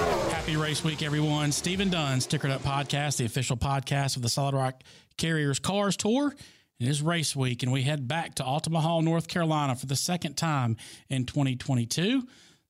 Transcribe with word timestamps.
Happy 0.00 0.56
race 0.56 0.82
week, 0.82 1.02
everyone. 1.02 1.52
Stephen 1.52 1.90
Dunn, 1.90 2.18
Stickered 2.18 2.50
Up 2.50 2.62
Podcast, 2.62 3.18
the 3.18 3.26
official 3.26 3.56
podcast 3.56 4.16
of 4.16 4.22
the 4.22 4.28
Solid 4.28 4.54
Rock 4.54 4.82
Carriers 5.18 5.58
Cars 5.58 5.96
Tour. 5.96 6.34
It 6.78 6.88
is 6.88 7.02
race 7.02 7.36
week, 7.36 7.62
and 7.62 7.70
we 7.70 7.82
head 7.82 8.08
back 8.08 8.36
to 8.36 8.42
Altamahaw, 8.42 9.02
North 9.02 9.28
Carolina 9.28 9.76
for 9.76 9.84
the 9.84 9.96
second 9.96 10.36
time 10.36 10.78
in 11.10 11.26
2022. 11.26 12.26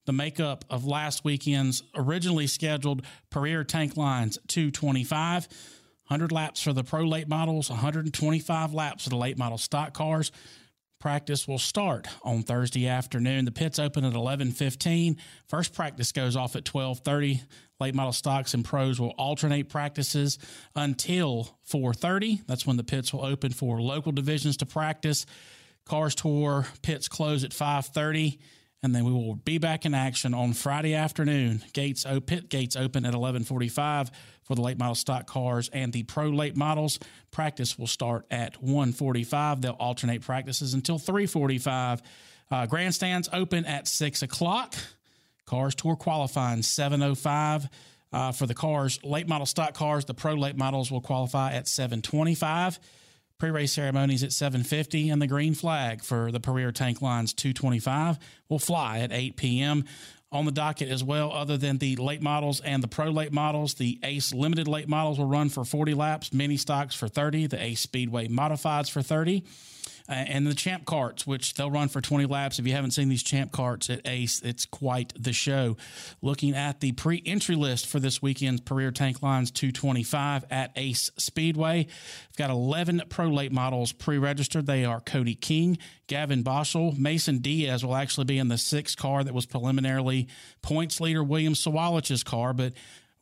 The 0.07 0.13
makeup 0.13 0.65
of 0.69 0.85
last 0.85 1.25
weekend's 1.25 1.85
originally 1.95 2.49
scheduled 2.49 3.03
Puryear 3.31 3.63
Tank 3.63 3.97
Lines 3.97 4.37
225. 4.49 5.47
100 6.09 6.33
laps 6.33 6.61
for 6.61 6.73
the 6.73 6.83
pro 6.83 7.05
late 7.05 7.29
models, 7.29 7.71
125 7.71 8.75
laps 8.75 9.05
for 9.05 9.11
the 9.11 9.17
late 9.17 9.39
model 9.39 9.59
stock 9.59 9.95
cars. 9.95 10.33
Practice 11.01 11.49
will 11.49 11.59
start 11.59 12.07
on 12.23 12.43
Thursday 12.43 12.87
afternoon. 12.87 13.47
The 13.47 13.53
pits 13.53 13.79
open 13.79 14.05
at 14.05 14.13
11:15. 14.13 15.17
First 15.49 15.73
practice 15.73 16.13
goes 16.13 16.37
off 16.37 16.57
at 16.57 16.67
12:30. 16.67 17.43
Late 17.81 17.95
model 17.95 18.13
stocks 18.13 18.53
and 18.53 18.63
pros 18.63 19.01
will 19.01 19.15
alternate 19.17 19.71
practices 19.71 20.39
until 20.77 21.59
4:30. 21.63 22.43
That's 22.47 22.67
when 22.67 22.77
the 22.77 22.85
pits 22.85 23.15
will 23.15 23.25
open 23.25 23.51
for 23.51 23.81
local 23.81 24.13
divisions 24.13 24.59
to 24.59 24.67
practice. 24.67 25.25
Cars 25.87 26.15
Tour 26.15 26.67
pits 26.83 27.09
close 27.09 27.45
at 27.45 27.55
5:30 27.55 28.39
and 28.83 28.95
then 28.95 29.05
we 29.05 29.13
will 29.13 29.35
be 29.35 29.59
back 29.59 29.85
in 29.85 29.95
action 29.95 30.33
on 30.33 30.53
Friday 30.53 30.95
afternoon. 30.95 31.63
Gates 31.73 32.07
pit 32.27 32.49
gates 32.49 32.77
open 32.77 33.05
at 33.05 33.15
11:45 33.15 34.11
for 34.43 34.55
the 34.55 34.63
late 34.63 34.79
model 34.79 34.95
stock 34.95 35.27
cars 35.27 35.69
and 35.73 35.93
the 35.93 36.03
pro 36.05 36.29
late 36.29 36.57
models. 36.57 36.99
Practice 37.31 37.79
will 37.79 37.87
start 37.87 38.27
at 38.31 38.63
1:45. 38.63 39.61
They'll 39.61 39.73
alternate 39.73 40.23
practices 40.23 40.75
until 40.75 40.99
3:45. 40.99 42.01
Uh, 42.51 42.67
grandstands 42.67 43.29
open 43.33 43.65
at 43.65 43.87
six 43.87 44.23
o'clock. 44.23 44.75
Cars 45.45 45.75
Tour 45.75 45.97
qualifying 45.97 46.63
7:05. 46.63 47.69
Uh, 48.13 48.33
for 48.33 48.47
the 48.47 48.55
cars, 48.55 48.99
late 49.05 49.29
model 49.29 49.47
stock 49.47 49.73
cars, 49.73 50.05
the 50.05 50.15
pro 50.15 50.35
late 50.35 50.57
models 50.57 50.91
will 50.91 51.01
qualify 51.01 51.53
at 51.53 51.69
725 51.69 52.81
pre-race 53.41 53.73
ceremonies 53.73 54.23
at 54.23 54.33
750 54.33 55.09
and 55.09 55.21
the 55.21 55.27
green 55.27 55.55
flag 55.55 56.05
for 56.05 56.31
the 56.31 56.39
Puryear 56.39 56.73
Tank 56.73 57.01
Lines 57.01 57.33
225 57.33 58.19
will 58.51 58.59
fly 58.59 58.99
at 58.99 59.11
8 59.11 59.35
p.m. 59.37 59.87
On 60.31 60.45
the 60.45 60.53
docket 60.53 60.91
as 60.91 61.03
well, 61.03 61.33
other 61.33 61.57
than 61.57 61.79
the 61.79 61.97
late 61.97 62.23
models 62.23 62.61
and 62.61 62.83
the 62.83 62.89
pro 62.89 63.11
late 63.11 63.33
models, 63.33 63.75
the 63.75 63.99
Ace 64.05 64.33
Limited 64.33 64.69
late 64.69 64.89
models 64.89 65.19
will 65.19 65.27
run 65.27 65.49
for 65.49 65.65
40 65.65 65.95
laps, 65.95 66.33
mini 66.33 66.57
stocks 66.57 66.95
for 66.95 67.09
30, 67.09 67.49
the 67.49 67.61
Ace 67.61 67.81
Speedway 67.81 68.29
Modifieds 68.29 68.91
for 68.91 69.03
30 69.03 69.43
Uh, 70.11 70.15
and 70.15 70.45
the 70.45 70.55
champ 70.55 70.85
carts, 70.85 71.25
which 71.25 71.55
they'll 71.55 71.71
run 71.71 71.89
for 71.89 72.01
20 72.01 72.27
laps. 72.27 72.59
If 72.59 72.67
you 72.67 72.73
haven't 72.73 72.91
seen 72.91 73.09
these 73.09 73.23
champ 73.23 73.53
carts 73.53 73.89
at 73.89 74.01
Ace, 74.05 74.43
it's 74.43 74.67
quite 74.67 75.13
the 75.17 75.33
show. 75.33 75.77
Looking 76.21 76.57
at 76.57 76.81
the 76.81 76.91
pre 76.93 77.23
entry 77.25 77.55
list 77.55 77.87
for 77.87 78.01
this 78.01 78.21
weekend's 78.21 78.61
Puryear 78.61 78.91
Tank 78.91 79.23
Lines 79.23 79.53
225 79.53 80.47
at 80.51 80.73
Ace 80.75 81.13
Speedway, 81.17 81.87
we've 81.87 82.37
got 82.37 82.51
11 82.51 83.03
pro 83.09 83.29
late 83.29 83.53
models 83.53 83.93
pre 83.93 84.19
registered. 84.19 84.67
They 84.67 84.85
are 84.85 85.01
Cody 85.01 85.37
King, 85.37 85.79
Gavin 86.09 86.43
Boschel, 86.43 86.99
Mason 86.99 87.39
Diaz 87.39 87.85
will 87.85 87.95
actually 87.95 88.25
be 88.25 88.39
in 88.39 88.49
the 88.49 88.59
sixth 88.59 88.97
car 88.97 89.23
that 89.23 89.33
was 89.33 89.47
preliminarily 89.47 90.27
points 90.61 91.01
leader 91.01 91.23
William 91.23 91.55
Sawalich's 91.55 92.25
car, 92.25 92.53
but 92.53 92.73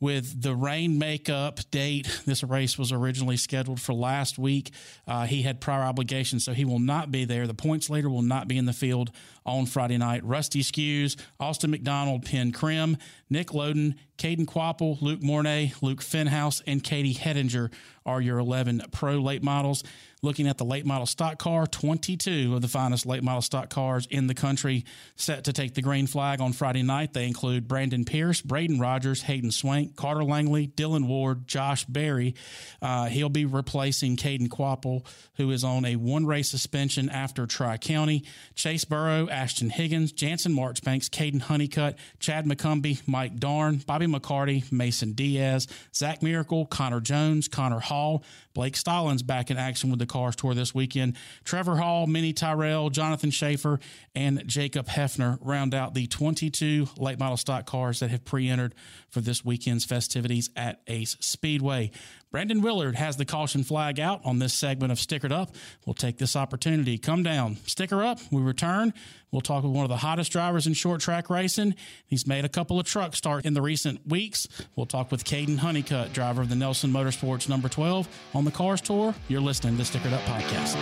with 0.01 0.43
the 0.43 0.55
rain 0.55 0.99
makeup 0.99 1.61
date. 1.71 2.21
This 2.25 2.45
race 2.45 2.79
was 2.79 2.93
originally 2.93 3.37
scheduled 3.37 3.81
for 3.81 3.93
last 3.93 4.39
week. 4.39 4.71
Uh, 5.07 5.27
he 5.27 5.43
had 5.43 5.61
prior 5.61 5.83
obligations, 5.83 6.45
so 6.45 6.53
he 6.53 6.65
will 6.65 6.79
not 6.79 7.11
be 7.11 7.25
there. 7.25 7.47
The 7.47 7.55
points 7.55 7.91
leader 7.91 8.09
will 8.09 8.23
not 8.23 8.49
be 8.49 8.59
in 8.59 8.67
the 8.67 8.73
field 8.73 9.11
on 9.45 9.67
Friday 9.67 9.97
night. 9.97 10.25
Rusty 10.25 10.63
Skewes, 10.63 11.17
Austin 11.41 11.71
McDonald, 11.71 12.25
Penn 12.25 12.53
Krim, 12.53 12.97
Nick 13.31 13.49
Loden, 13.49 13.95
Caden 14.19 14.47
Kvapil, 14.47 15.01
Luke 15.01 15.23
Mornay, 15.23 15.73
Luke 15.81 16.01
Fenhaus, 16.01 16.63
and 16.67 16.83
Katie 16.83 17.15
Hettinger 17.15 17.73
are 18.05 18.21
your 18.21 18.39
11 18.39 18.83
pro 18.91 19.15
late 19.15 19.43
models. 19.43 19.83
Looking 20.21 20.49
at 20.49 20.59
the 20.59 20.65
late 20.65 20.85
model 20.85 21.07
stock 21.07 21.39
car, 21.39 21.67
22 21.67 22.55
of 22.55 22.61
the 22.61 22.67
finest 22.67 23.07
late 23.07 23.23
model 23.23 23.41
stock 23.41 23.71
cars 23.71 24.07
in 24.11 24.27
the 24.27 24.35
country 24.35 24.85
set 25.15 25.45
to 25.45 25.53
take 25.53 25.75
the 25.75 25.83
green 25.83 26.09
flag 26.09 26.41
on 26.41 26.53
Friday 26.53 26.83
night. 26.83 27.13
They 27.13 27.27
include 27.27 27.69
Brandon 27.69 28.05
Pierce, 28.05 28.41
Braden 28.41 28.81
Rogers, 28.81 29.23
Hayden 29.23 29.53
Swank, 29.53 29.95
Carter 29.95 30.25
Langley, 30.25 30.67
Dylan 30.67 31.07
Ward, 31.07 31.47
Josh 31.47 31.85
Berry. 31.85 32.35
Uh, 32.83 33.07
he'll 33.07 33.29
be 33.29 33.45
replacing 33.45 34.17
Caden 34.17 34.49
Kvapil, 34.49 35.07
who 35.37 35.53
is 35.53 35.63
on 35.63 35.85
a 35.85 35.95
one 35.95 36.27
race 36.27 36.49
suspension 36.49 37.09
after 37.09 37.47
Tri 37.47 37.77
County. 37.77 38.25
Chase 38.57 38.85
Burrow, 38.85 39.29
Ashton 39.29 39.71
Higgins, 39.71 40.11
Jansen 40.11 40.53
Marchbanks, 40.53 41.09
Kaden 41.09 41.43
Honeycutt, 41.43 41.97
Chad 42.19 42.45
McCumbee, 42.45 43.07
Mike 43.07 43.37
Darn, 43.37 43.77
Bobby 43.87 44.07
McCarty, 44.07 44.71
Mason 44.73 45.13
Diaz, 45.13 45.69
Zach 45.95 46.25
Miracle, 46.25 46.67
Connor 46.67 47.01
Jones, 47.01 47.47
Connor 47.47 47.79
Hall, 47.79 48.25
Blake 48.59 48.77
Stallings 48.77 49.23
back 49.23 49.53
in 49.53 49.57
action 49.57 49.89
with 49.89 50.01
the 50.01 50.07
Cars 50.07 50.35
Tour 50.35 50.53
this 50.53 50.75
weekend. 50.75 51.15
Trevor 51.45 51.77
Hall, 51.77 52.09
Minnie 52.09 52.33
Tyrell, 52.33 52.91
Jonathan 52.91 53.31
Schaefer, 53.31 53.79
and 54.17 54.43
Jacob 54.49 54.89
Heafner 54.89 55.39
round 55.41 55.77
out 55.77 55.95
the 55.95 56.09
22 56.09 56.89
late 56.99 57.21
model 57.21 57.37
stock 57.37 57.67
cars 57.67 58.01
that 58.01 58.11
have 58.11 58.25
pre 58.25 58.49
entered 58.49 58.75
for 59.11 59.21
this 59.21 59.45
weekend's 59.45 59.85
festivities 59.85 60.51
at 60.57 60.81
Ace 60.89 61.17
Speedway. 61.21 61.93
Brandon 62.31 62.61
Willard 62.61 62.97
has 62.97 63.17
the 63.17 63.25
caution 63.25 63.65
flag 63.65 63.99
out 63.99 64.21
on 64.25 64.39
this 64.39 64.53
segment 64.53 64.93
of 64.93 64.99
Stickered 64.99 65.33
Up. 65.33 65.55
We'll 65.87 65.95
take 65.95 66.19
this 66.19 66.37
opportunity. 66.37 66.99
Come 66.99 67.23
down, 67.23 67.57
sticker 67.65 68.03
up. 68.03 68.21
We 68.31 68.43
return. 68.43 68.93
We'll 69.31 69.41
talk 69.41 69.63
with 69.63 69.73
one 69.73 69.85
of 69.85 69.89
the 69.89 69.97
hottest 69.97 70.33
drivers 70.33 70.67
in 70.67 70.75
short 70.75 71.01
track 71.01 71.31
racing. 71.31 71.75
He's 72.07 72.27
made 72.27 72.45
a 72.45 72.49
couple 72.49 72.79
of 72.79 72.87
truck 72.87 73.17
starts 73.17 73.47
in 73.47 73.55
the 73.55 73.63
recent 73.63 74.07
weeks. 74.07 74.47
We'll 74.77 74.87
talk 74.87 75.11
with 75.11 75.25
Kaden 75.25 75.59
Honeycutt, 75.59 76.13
driver 76.13 76.43
of 76.43 76.49
the 76.49 76.57
Nelson 76.57 76.91
Motorsports 76.91 77.49
number 77.49 77.69
12 77.69 78.09
on 78.35 78.45
the 78.45 78.51
Cars 78.51 78.81
Tour. 78.81 79.15
You're 79.29 79.41
listening 79.41 79.77
to 79.79 79.83
Stickered 79.83 80.13
Up 80.13 80.23
Podcast. 80.23 80.77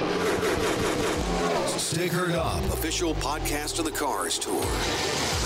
Stickered 1.76 2.32
Up, 2.32 2.62
official 2.72 3.14
podcast 3.14 3.78
of 3.78 3.84
the 3.84 3.92
Cars 3.92 4.38
Tour. 4.38 5.45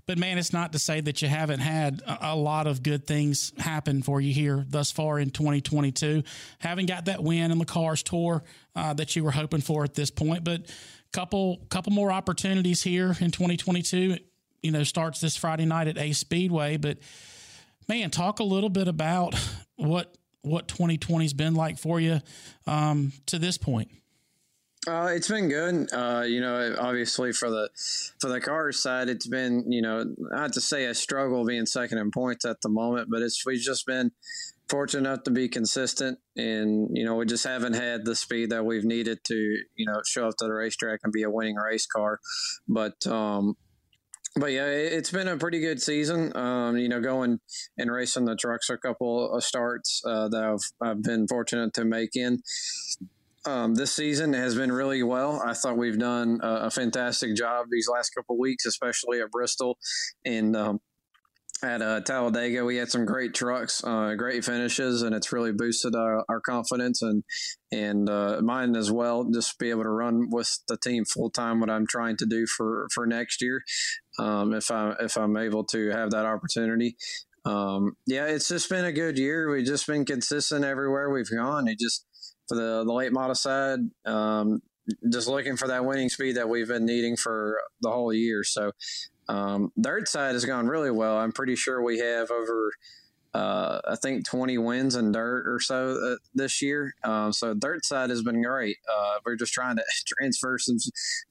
but 0.08 0.18
man, 0.18 0.40
it's 0.40 0.54
not 0.54 0.74
to 0.74 0.80
say 0.80 1.02
that 1.02 1.22
you 1.22 1.28
haven't 1.28 1.60
had 1.60 2.02
a, 2.08 2.30
a, 2.32 2.36
lot 2.36 2.66
of 2.66 2.82
good 2.82 3.06
things 3.06 3.54
happen 3.60 4.02
for 4.02 4.20
you 4.20 4.34
here 4.34 4.66
thus 4.68 4.92
far 4.92 5.20
in 5.20 5.30
2022. 5.30 6.24
Haven't 6.58 6.88
got 6.88 7.06
that 7.06 7.22
win 7.22 7.52
in 7.52 7.60
the 7.60 7.66
cars 7.66 8.02
tour 8.02 8.44
uh, 8.76 8.96
that 8.96 9.16
you 9.16 9.24
were 9.24 9.30
hoping 9.30 9.62
for 9.62 9.84
at 9.84 9.94
this 9.94 10.10
point, 10.10 10.44
but 10.44 10.62
couple 11.14 11.58
couple 11.70 11.94
more 11.94 12.12
opportunities 12.12 12.82
here 12.82 13.16
in 13.20 13.30
2022. 13.30 14.18
You 14.64 14.72
know, 14.72 14.82
starts 14.82 15.22
this 15.22 15.38
Friday 15.38 15.66
night 15.66 15.88
at 15.88 16.00
Ace 16.00 16.18
Speedway, 16.18 16.78
but 16.78 16.98
man, 17.88 18.10
talk 18.10 18.40
a 18.40 18.44
little 18.44 18.70
bit 18.70 18.88
about 18.88 19.36
what 19.76 20.18
what 20.42 20.68
2020's 20.68 21.34
been 21.34 21.56
like 21.56 21.78
for 21.78 22.00
you 22.00 22.22
um, 22.68 23.12
to 23.26 23.40
this 23.40 23.58
point. 23.58 23.90
Uh, 24.88 25.10
it's 25.12 25.28
been 25.28 25.50
good. 25.50 25.92
Uh, 25.92 26.24
you 26.28 26.40
know, 26.40 26.76
obviously 26.80 27.34
for 27.34 27.50
the 27.50 27.70
for 28.20 28.30
the 28.30 28.40
car 28.40 28.72
side, 28.72 29.10
it's 29.10 29.28
been 29.28 29.72
you 29.72 29.82
know 29.82 30.06
not 30.18 30.54
to 30.54 30.62
say 30.62 30.86
a 30.86 30.94
struggle 30.94 31.44
being 31.44 31.66
second 31.66 31.98
in 31.98 32.12
points 32.12 32.46
at 32.46 32.62
the 32.62 32.70
moment, 32.70 33.10
but 33.10 33.22
it's 33.22 33.44
we've 33.46 33.60
just 33.60 33.88
been 33.88 34.12
fortunate 34.70 35.10
enough 35.10 35.24
to 35.24 35.32
be 35.32 35.50
consistent, 35.50 36.20
and 36.36 36.90
you 36.96 37.04
know 37.04 37.16
we 37.16 37.26
just 37.26 37.46
haven't 37.46 37.74
had 37.74 38.06
the 38.06 38.16
speed 38.16 38.52
that 38.52 38.66
we've 38.66 38.86
needed 38.86 39.24
to 39.24 39.58
you 39.76 39.88
know 39.88 40.02
show 40.06 40.28
up 40.28 40.38
to 40.38 40.46
the 40.46 40.54
racetrack 40.54 41.00
and 41.04 41.12
be 41.12 41.24
a 41.24 41.32
winning 41.32 41.56
race 41.56 41.88
car. 41.88 42.20
But 42.68 43.08
um, 43.08 43.58
but 44.36 44.52
yeah, 44.52 44.66
it's 44.66 45.12
been 45.12 45.28
a 45.28 45.38
pretty 45.38 45.60
good 45.60 45.82
season. 45.82 46.36
Um, 46.36 46.78
you 46.78 46.90
know, 46.90 47.00
going 47.00 47.40
and 47.78 47.92
racing 47.92 48.26
the 48.26 48.36
trucks 48.36 48.70
a 48.70 48.78
couple 48.78 49.34
of 49.34 49.44
starts 49.44 50.02
uh, 50.06 50.28
that 50.30 50.44
I've, 50.44 50.88
I've 50.88 51.02
been 51.02 51.28
fortunate 51.28 51.74
to 51.76 51.86
make 51.86 52.16
in. 52.16 52.40
Um, 53.46 53.76
this 53.76 53.94
season 53.94 54.34
has 54.34 54.56
been 54.56 54.72
really 54.72 55.04
well. 55.04 55.42
I 55.46 55.54
thought 55.54 55.78
we've 55.78 56.00
done 56.00 56.40
a, 56.42 56.66
a 56.66 56.72
fantastic 56.72 57.36
job 57.36 57.68
these 57.70 57.88
last 57.88 58.10
couple 58.10 58.38
weeks, 58.40 58.66
especially 58.66 59.22
at 59.22 59.32
Bristol 59.32 59.78
and 60.26 60.56
um, 60.56 60.80
at 61.64 61.82
uh, 61.82 62.02
Talladega. 62.02 62.66
We 62.66 62.78
had 62.78 62.90
some 62.90 63.06
great 63.06 63.34
trucks, 63.34 63.84
uh, 63.84 64.16
great 64.16 64.44
finishes, 64.44 65.04
and 65.04 65.16
it's 65.16 65.32
really 65.32 65.52
boosted 65.52 65.96
our, 65.96 66.26
our 66.28 66.42
confidence 66.42 67.02
and 67.02 67.24
and 67.72 68.10
uh, 68.10 68.42
mine 68.42 68.76
as 68.76 68.92
well. 68.92 69.26
Just 69.32 69.58
be 69.60 69.70
able 69.70 69.84
to 69.84 69.90
run 69.90 70.30
with 70.32 70.60
the 70.68 70.78
team 70.78 71.06
full 71.06 71.30
time. 71.30 71.60
What 71.60 71.70
I'm 71.70 71.88
trying 71.88 72.18
to 72.18 72.26
do 72.26 72.46
for 72.46 72.88
for 72.94 73.06
next 73.06 73.42
year, 73.42 73.64
um, 74.20 74.54
if 74.54 74.72
I 74.72 74.94
if 75.00 75.18
I'm 75.18 75.38
able 75.38 75.64
to 75.66 75.90
have 75.90 76.12
that 76.12 76.26
opportunity. 76.26 76.96
Um, 77.46 77.96
yeah, 78.08 78.26
it's 78.26 78.48
just 78.48 78.70
been 78.70 78.86
a 78.86 78.92
good 78.92 79.20
year. 79.20 79.52
We've 79.52 79.66
just 79.66 79.86
been 79.86 80.04
consistent 80.04 80.66
everywhere 80.66 81.12
we've 81.12 81.30
gone. 81.30 81.68
It 81.68 81.80
just 81.80 82.06
for 82.48 82.56
the 82.56 82.84
the 82.86 82.94
late 82.94 83.14
model 83.14 83.36
side, 83.36 83.80
um, 84.06 84.62
just 85.12 85.28
looking 85.28 85.58
for 85.58 85.68
that 85.68 85.86
winning 85.86 86.10
speed 86.10 86.38
that 86.38 86.50
we've 86.50 86.68
been 86.68 86.86
needing 86.86 87.16
for 87.16 87.60
the 87.82 87.92
whole 87.92 88.14
year. 88.14 88.44
So, 88.44 88.72
um, 89.30 89.72
dirt 89.80 90.08
side 90.08 90.34
has 90.34 90.46
gone 90.46 90.68
really 90.68 90.92
well. 90.92 91.18
I'm 91.18 91.32
pretty 91.32 91.56
sure 91.56 91.84
we 91.84 92.00
have 92.00 92.32
over 92.32 92.72
uh, 93.36 93.82
I 93.86 93.96
think 93.98 94.26
20 94.26 94.58
wins 94.60 94.96
in 94.96 95.12
dirt 95.12 95.46
or 95.46 95.60
so 95.60 96.14
uh, 96.14 96.16
this 96.34 96.62
year. 96.62 96.94
Um, 97.04 97.34
so 97.34 97.54
dirt 97.54 97.84
side 97.84 98.10
has 98.10 98.24
been 98.24 98.42
great. 98.42 98.78
Uh, 98.90 99.20
we're 99.26 99.36
just 99.36 99.52
trying 99.52 99.76
to 99.76 99.84
transfer 100.08 100.58
some 100.58 100.78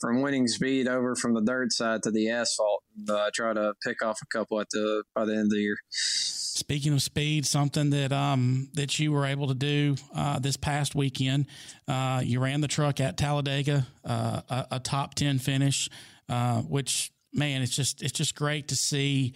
from 0.01 0.21
winning 0.21 0.47
speed 0.47 0.87
over 0.87 1.17
from 1.17 1.33
the 1.33 1.41
dirt 1.41 1.73
side 1.73 2.03
to 2.03 2.11
the 2.11 2.29
asphalt. 2.29 2.83
And, 2.97 3.09
uh, 3.09 3.31
try 3.33 3.55
to 3.55 3.73
pick 3.83 4.05
off 4.05 4.21
a 4.23 4.27
couple 4.27 4.61
at 4.61 4.69
the 4.71 5.05
by 5.15 5.25
the 5.25 5.33
end 5.33 5.45
of 5.45 5.51
the 5.51 5.61
year. 5.61 5.77
Speaking 5.91 6.93
of 6.93 7.03
speed, 7.03 7.47
something 7.47 7.89
that 7.91 8.13
um, 8.13 8.69
that 8.75 8.99
you 8.99 9.11
were 9.11 9.25
able 9.25 9.49
to 9.49 9.55
do 9.55 9.97
uh, 10.15 10.39
this 10.39 10.59
past 10.59 10.95
weekend, 10.95 11.47
uh, 11.89 12.21
you 12.23 12.39
ran 12.39 12.61
the 12.61 12.69
truck 12.69 13.01
at 13.01 13.17
Talladega, 13.17 13.87
uh, 14.05 14.43
a, 14.49 14.67
a, 14.73 14.81
top 14.81 15.15
ten 15.15 15.39
finish, 15.39 15.89
uh, 16.29 16.61
which 16.61 17.11
man, 17.33 17.63
it's 17.63 17.75
just 17.75 18.03
it's 18.03 18.13
just 18.13 18.37
great 18.37 18.69
to 18.69 18.77
see 18.77 19.33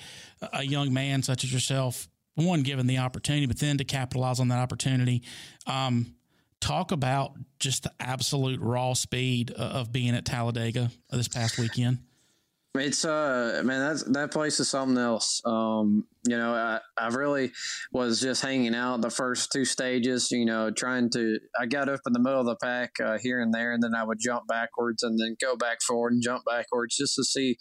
a 0.52 0.62
young 0.62 0.92
man 0.92 1.22
such 1.22 1.42
as 1.44 1.52
yourself 1.52 2.08
one 2.38 2.62
given 2.62 2.86
the 2.86 2.98
opportunity, 2.98 3.46
but 3.46 3.58
then 3.58 3.78
to 3.78 3.84
capitalize 3.84 4.40
on 4.40 4.48
that 4.48 4.58
opportunity. 4.58 5.22
Um, 5.66 6.14
talk 6.60 6.92
about 6.92 7.32
just 7.58 7.84
the 7.84 7.92
absolute 8.00 8.60
raw 8.60 8.92
speed 8.92 9.50
of 9.52 9.92
being 9.92 10.14
at 10.14 10.24
Talladega 10.24 10.90
this 11.10 11.28
past 11.28 11.58
weekend. 11.58 11.98
It's 12.74 13.04
uh 13.04 13.62
man 13.64 13.80
that's 13.80 14.02
that 14.04 14.30
place 14.30 14.60
is 14.60 14.68
something 14.68 14.98
else. 14.98 15.40
Um 15.44 16.04
you 16.26 16.36
know, 16.36 16.52
I, 16.52 16.80
I 16.98 17.08
really 17.08 17.52
was 17.92 18.20
just 18.20 18.42
hanging 18.42 18.74
out 18.74 19.00
the 19.00 19.10
first 19.10 19.50
two 19.50 19.64
stages, 19.64 20.30
you 20.30 20.44
know, 20.44 20.70
trying 20.70 21.08
to 21.10 21.38
I 21.58 21.64
got 21.66 21.88
up 21.88 22.00
in 22.06 22.12
the 22.12 22.20
middle 22.20 22.40
of 22.40 22.46
the 22.46 22.56
pack 22.56 22.92
uh, 23.02 23.16
here 23.18 23.40
and 23.40 23.54
there 23.54 23.72
and 23.72 23.82
then 23.82 23.94
I 23.96 24.04
would 24.04 24.18
jump 24.20 24.46
backwards 24.46 25.02
and 25.02 25.18
then 25.18 25.36
go 25.40 25.56
back 25.56 25.80
forward 25.80 26.12
and 26.12 26.22
jump 26.22 26.44
backwards 26.44 26.96
just 26.96 27.14
to 27.16 27.24
see 27.24 27.56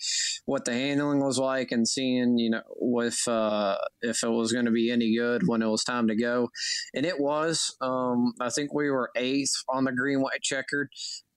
what 0.45 0.65
the 0.65 0.73
handling 0.73 1.19
was 1.19 1.39
like 1.39 1.71
and 1.71 1.87
seeing, 1.87 2.37
you 2.37 2.49
know, 2.49 2.61
if 3.01 3.27
uh 3.27 3.77
if 4.01 4.23
it 4.23 4.29
was 4.29 4.51
going 4.51 4.65
to 4.65 4.71
be 4.71 4.91
any 4.91 5.15
good 5.15 5.47
when 5.47 5.61
it 5.61 5.67
was 5.67 5.83
time 5.83 6.09
to 6.09 6.15
go. 6.15 6.49
And 6.93 7.05
it 7.05 7.19
was 7.19 7.75
um 7.79 8.33
I 8.41 8.49
think 8.49 8.73
we 8.73 8.89
were 8.89 9.11
8th 9.15 9.63
on 9.69 9.85
the 9.85 9.93
green 9.93 10.21
white 10.21 10.41
checkered 10.41 10.89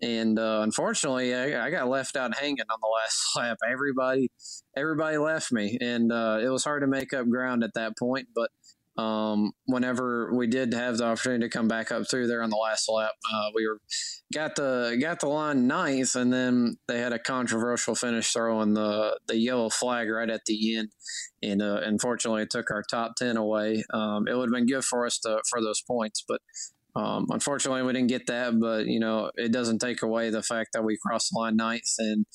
and 0.03 0.39
uh, 0.39 0.61
unfortunately, 0.63 1.35
I, 1.35 1.67
I, 1.67 1.71
got 1.71 1.89
left 1.89 2.17
out 2.17 2.37
hanging 2.37 2.59
on 2.71 2.79
the 2.81 2.89
last 2.89 3.23
lap. 3.37 3.59
Everybody, 3.71 4.31
everybody 4.77 5.19
left 5.19 5.53
me, 5.53 5.77
and 5.81 6.11
uh, 6.11 6.39
it 6.43 6.49
was 6.49 6.65
hard 6.65 6.83
to 6.83 6.87
make 6.87 7.13
up 7.13 7.29
ground 7.29 7.63
at 7.65 7.75
that 7.75 7.99
point. 7.99 8.29
But 8.35 8.51
um, 9.01 9.53
whenever 9.67 10.35
we 10.35 10.47
did 10.47 10.75
have 10.75 10.99
the 10.99 11.05
opportunity 11.05 11.45
to 11.45 11.51
come 11.51 11.69
back 11.69 11.93
up 11.93 12.09
through 12.11 12.27
there 12.27 12.43
on 12.43 12.51
the 12.51 12.57
last 12.57 12.89
lap, 12.89 13.13
uh, 13.33 13.51
we 13.55 13.67
were 13.67 13.79
got 14.33 14.57
the 14.57 14.97
got 15.01 15.21
the 15.21 15.29
line 15.29 15.67
ninth, 15.67 16.15
and 16.15 16.33
then 16.33 16.77
they 16.89 16.99
had 16.99 17.13
a 17.13 17.19
controversial 17.19 17.95
finish 17.95 18.33
throwing 18.33 18.75
the 18.75 19.19
the 19.29 19.37
yellow 19.37 19.69
flag 19.69 20.09
right 20.09 20.31
at 20.31 20.47
the 20.47 20.77
end, 20.77 20.89
and 21.43 21.61
uh, 21.61 21.81
unfortunately, 21.83 22.43
it 22.43 22.51
took 22.51 22.71
our 22.71 22.83
top 22.83 23.17
ten 23.17 23.37
away. 23.37 23.85
Um, 23.93 24.27
it 24.29 24.35
would 24.35 24.49
have 24.49 24.55
been 24.55 24.67
good 24.67 24.85
for 24.85 25.05
us 25.05 25.19
to 25.21 25.41
for 25.49 25.61
those 25.61 25.83
points, 25.83 26.25
but 26.27 26.41
um, 26.97 27.27
unfortunately, 27.31 27.83
we 27.83 27.93
didn't 27.93 28.09
get 28.09 28.27
that, 28.27 28.59
but 28.59 28.87
you 28.87 29.01
know 29.01 29.31
it 29.37 29.53
doesn't 29.53 29.81
take 29.81 30.03
away 30.03 30.31
the 30.31 30.43
fact 30.43 30.71
that 30.75 30.85
we 30.85 30.99
crossed 31.05 31.31
the 31.33 31.39
line 31.39 31.57
ninth 31.57 31.95
and 31.99 32.27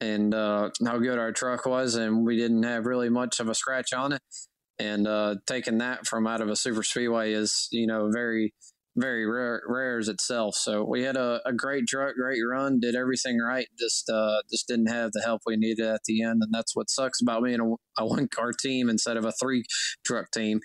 and 0.00 0.34
uh, 0.34 0.70
how 0.86 0.98
good 0.98 1.18
our 1.18 1.32
truck 1.32 1.66
was, 1.66 1.94
and 1.94 2.24
we 2.24 2.36
didn't 2.36 2.62
have 2.62 2.86
really 2.86 3.08
much 3.08 3.40
of 3.40 3.48
a 3.48 3.54
scratch 3.54 3.92
on 3.92 4.12
it. 4.12 4.22
And 4.78 5.06
uh, 5.06 5.36
taking 5.46 5.78
that 5.78 6.06
from 6.06 6.26
out 6.26 6.40
of 6.40 6.48
a 6.48 6.56
super 6.56 6.82
speedway 6.82 7.32
is 7.32 7.68
you 7.70 7.86
know 7.86 8.10
very 8.12 8.54
very 8.96 9.26
rare, 9.26 9.62
rare 9.66 9.98
as 9.98 10.08
itself. 10.08 10.54
So 10.56 10.84
we 10.84 11.02
had 11.02 11.16
a, 11.16 11.40
a 11.46 11.52
great 11.52 11.86
truck, 11.86 12.14
great 12.16 12.40
run, 12.48 12.80
did 12.80 12.94
everything 12.94 13.38
right. 13.38 13.66
Just 13.78 14.08
uh, 14.10 14.42
just 14.50 14.66
didn't 14.66 14.88
have 14.88 15.12
the 15.12 15.22
help 15.22 15.42
we 15.46 15.56
needed 15.56 15.86
at 15.86 16.04
the 16.04 16.22
end, 16.22 16.42
and 16.42 16.52
that's 16.52 16.74
what 16.74 16.90
sucks 16.90 17.20
about 17.20 17.44
being 17.44 17.60
a, 17.60 18.02
a 18.02 18.06
one 18.06 18.28
car 18.28 18.52
team 18.52 18.88
instead 18.88 19.16
of 19.16 19.24
a 19.24 19.32
three 19.32 19.64
truck 20.04 20.30
team. 20.32 20.60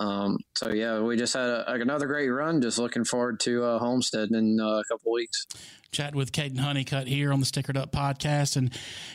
Um, 0.00 0.38
so 0.56 0.70
yeah, 0.72 1.00
we 1.00 1.16
just 1.16 1.34
had 1.34 1.48
a, 1.48 1.72
another 1.72 2.06
great 2.06 2.28
run. 2.28 2.60
Just 2.62 2.78
looking 2.78 3.04
forward 3.04 3.40
to 3.40 3.64
uh, 3.64 3.78
Homestead 3.78 4.30
in 4.30 4.60
uh, 4.60 4.78
a 4.78 4.84
couple 4.84 5.12
weeks. 5.12 5.46
Chat 5.90 6.14
with 6.14 6.32
Kaden 6.32 6.58
Honeycutt 6.58 7.06
here 7.06 7.32
on 7.32 7.40
the 7.40 7.46
Stickered 7.46 7.76
Up 7.76 7.92
podcast, 7.92 8.56
and 8.56 8.70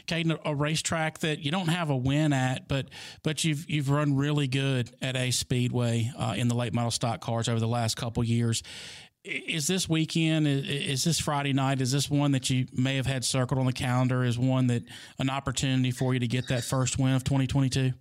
Kaden, 0.07 0.39
a 0.43 0.55
racetrack 0.55 1.19
that 1.19 1.39
you 1.39 1.51
don't 1.51 1.67
have 1.67 1.89
a 1.89 1.95
win 1.95 2.33
at, 2.33 2.67
but 2.67 2.89
but 3.21 3.43
you've 3.43 3.69
you've 3.69 3.89
run 3.89 4.15
really 4.15 4.47
good 4.47 4.89
at 5.01 5.15
Ace 5.15 5.37
Speedway 5.37 6.11
uh, 6.17 6.33
in 6.35 6.47
the 6.47 6.55
late 6.55 6.73
model 6.73 6.91
stock 6.91 7.21
cars 7.21 7.47
over 7.47 7.59
the 7.59 7.67
last 7.67 7.95
couple 7.95 8.23
years. 8.23 8.63
Is 9.23 9.67
this 9.67 9.87
weekend? 9.87 10.47
Is, 10.47 10.67
is 10.67 11.03
this 11.03 11.19
Friday 11.19 11.53
night? 11.53 11.79
Is 11.79 11.91
this 11.91 12.09
one 12.09 12.31
that 12.31 12.49
you 12.49 12.65
may 12.73 12.95
have 12.97 13.05
had 13.05 13.23
circled 13.23 13.59
on 13.59 13.67
the 13.67 13.73
calendar? 13.73 14.23
Is 14.23 14.37
one 14.37 14.67
that 14.67 14.83
an 15.19 15.29
opportunity 15.29 15.91
for 15.91 16.13
you 16.13 16.19
to 16.19 16.27
get 16.27 16.47
that 16.47 16.63
first 16.63 16.97
win 16.97 17.13
of 17.13 17.23
2022? 17.23 17.93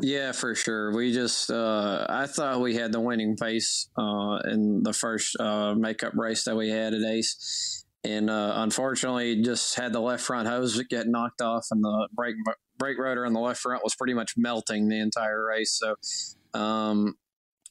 Yeah, 0.00 0.32
for 0.32 0.54
sure. 0.54 0.94
We 0.94 1.12
just, 1.12 1.50
uh, 1.50 2.06
I 2.08 2.26
thought 2.26 2.60
we 2.60 2.74
had 2.74 2.92
the 2.92 3.00
winning 3.00 3.36
pace 3.36 3.88
uh, 3.98 4.38
in 4.44 4.82
the 4.82 4.92
first 4.92 5.36
uh, 5.40 5.74
makeup 5.74 6.12
race 6.14 6.44
that 6.44 6.56
we 6.56 6.68
had 6.68 6.94
at 6.94 7.02
Ace. 7.02 7.84
And 8.04 8.30
uh, 8.30 8.54
unfortunately, 8.56 9.42
just 9.42 9.74
had 9.74 9.92
the 9.92 10.00
left 10.00 10.22
front 10.22 10.46
hose 10.46 10.80
get 10.88 11.08
knocked 11.08 11.40
off, 11.40 11.66
and 11.72 11.82
the 11.82 12.08
brake 12.12 12.36
brake 12.78 12.98
rotor 12.98 13.26
on 13.26 13.32
the 13.32 13.40
left 13.40 13.60
front 13.60 13.82
was 13.82 13.96
pretty 13.96 14.14
much 14.14 14.34
melting 14.36 14.88
the 14.88 15.00
entire 15.00 15.44
race. 15.44 15.72
So, 15.72 15.96
um, 16.58 17.16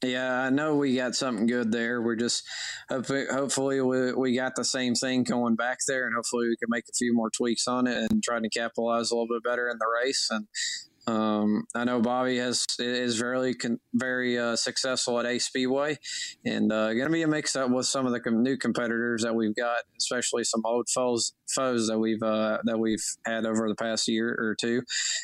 yeah, 0.03 0.41
I 0.41 0.49
know 0.49 0.75
we 0.75 0.95
got 0.97 1.15
something 1.15 1.45
good 1.45 1.71
there. 1.71 2.01
We're 2.01 2.17
just 2.17 2.43
hopefully 2.89 3.79
we, 3.79 4.11
we 4.13 4.35
got 4.35 4.55
the 4.55 4.65
same 4.65 4.93
thing 4.93 5.23
going 5.23 5.55
back 5.55 5.77
there, 5.87 6.05
and 6.05 6.13
hopefully 6.13 6.47
we 6.49 6.57
can 6.57 6.67
make 6.69 6.85
a 6.89 6.93
few 6.97 7.13
more 7.13 7.29
tweaks 7.29 7.65
on 7.65 7.87
it 7.87 8.11
and 8.11 8.21
try 8.21 8.39
to 8.39 8.49
capitalize 8.49 9.11
a 9.11 9.15
little 9.15 9.33
bit 9.33 9.43
better 9.43 9.69
in 9.69 9.77
the 9.77 9.87
race. 10.03 10.27
And 10.29 10.47
um, 11.07 11.65
I 11.75 11.83
know 11.83 12.01
Bobby 12.01 12.37
has 12.37 12.65
is 12.79 13.17
very 13.17 13.55
very 13.93 14.37
uh, 14.37 14.55
successful 14.55 15.19
at 15.19 15.25
Ace 15.25 15.45
Speedway, 15.45 15.99
and 16.45 16.71
uh, 16.71 16.93
going 16.93 17.05
to 17.05 17.13
be 17.13 17.21
a 17.21 17.27
mix 17.27 17.55
up 17.55 17.69
with 17.69 17.85
some 17.85 18.05
of 18.05 18.11
the 18.11 18.19
com- 18.19 18.41
new 18.41 18.57
competitors 18.57 19.23
that 19.23 19.35
we've 19.35 19.55
got, 19.55 19.83
especially 19.97 20.43
some 20.43 20.61
old 20.65 20.89
foes 20.89 21.33
foes 21.53 21.87
that 21.87 21.99
we've 21.99 22.23
uh, 22.23 22.57
that 22.63 22.79
we've 22.79 23.03
had 23.25 23.45
over 23.45 23.69
the 23.69 23.75
past 23.75 24.07
year 24.07 24.29
or 24.29 24.55
two, 24.59 24.81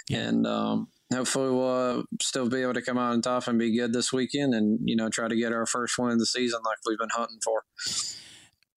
yeah. 0.07 0.19
and 0.19 0.45
um, 0.45 0.87
hopefully 1.11 1.49
we'll 1.49 1.99
uh, 1.99 2.03
still 2.21 2.47
be 2.47 2.61
able 2.61 2.73
to 2.73 2.81
come 2.81 2.97
out 2.97 3.13
on 3.13 3.21
top 3.21 3.47
and 3.47 3.57
be 3.57 3.75
good 3.75 3.91
this 3.91 4.13
weekend, 4.13 4.53
and 4.53 4.79
you 4.83 4.95
know 4.95 5.09
try 5.09 5.27
to 5.27 5.35
get 5.35 5.51
our 5.51 5.65
first 5.65 5.97
win 5.97 6.11
of 6.11 6.19
the 6.19 6.25
season 6.25 6.59
like 6.63 6.77
we've 6.85 6.99
been 6.99 7.09
hunting 7.11 7.39
for. 7.43 7.63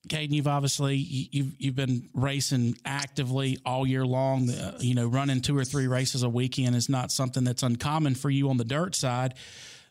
Kaden, 0.08 0.32
you've 0.32 0.46
obviously 0.46 0.96
you've 0.96 1.52
you've 1.58 1.76
been 1.76 2.08
racing 2.12 2.76
actively 2.84 3.58
all 3.64 3.86
year 3.86 4.04
long. 4.04 4.50
Uh, 4.50 4.76
you 4.80 4.94
know, 4.94 5.06
running 5.06 5.40
two 5.40 5.56
or 5.56 5.64
three 5.64 5.86
races 5.86 6.22
a 6.22 6.28
weekend 6.28 6.76
is 6.76 6.88
not 6.88 7.10
something 7.10 7.44
that's 7.44 7.62
uncommon 7.62 8.14
for 8.14 8.30
you 8.30 8.50
on 8.50 8.56
the 8.56 8.64
dirt 8.64 8.94
side. 8.94 9.34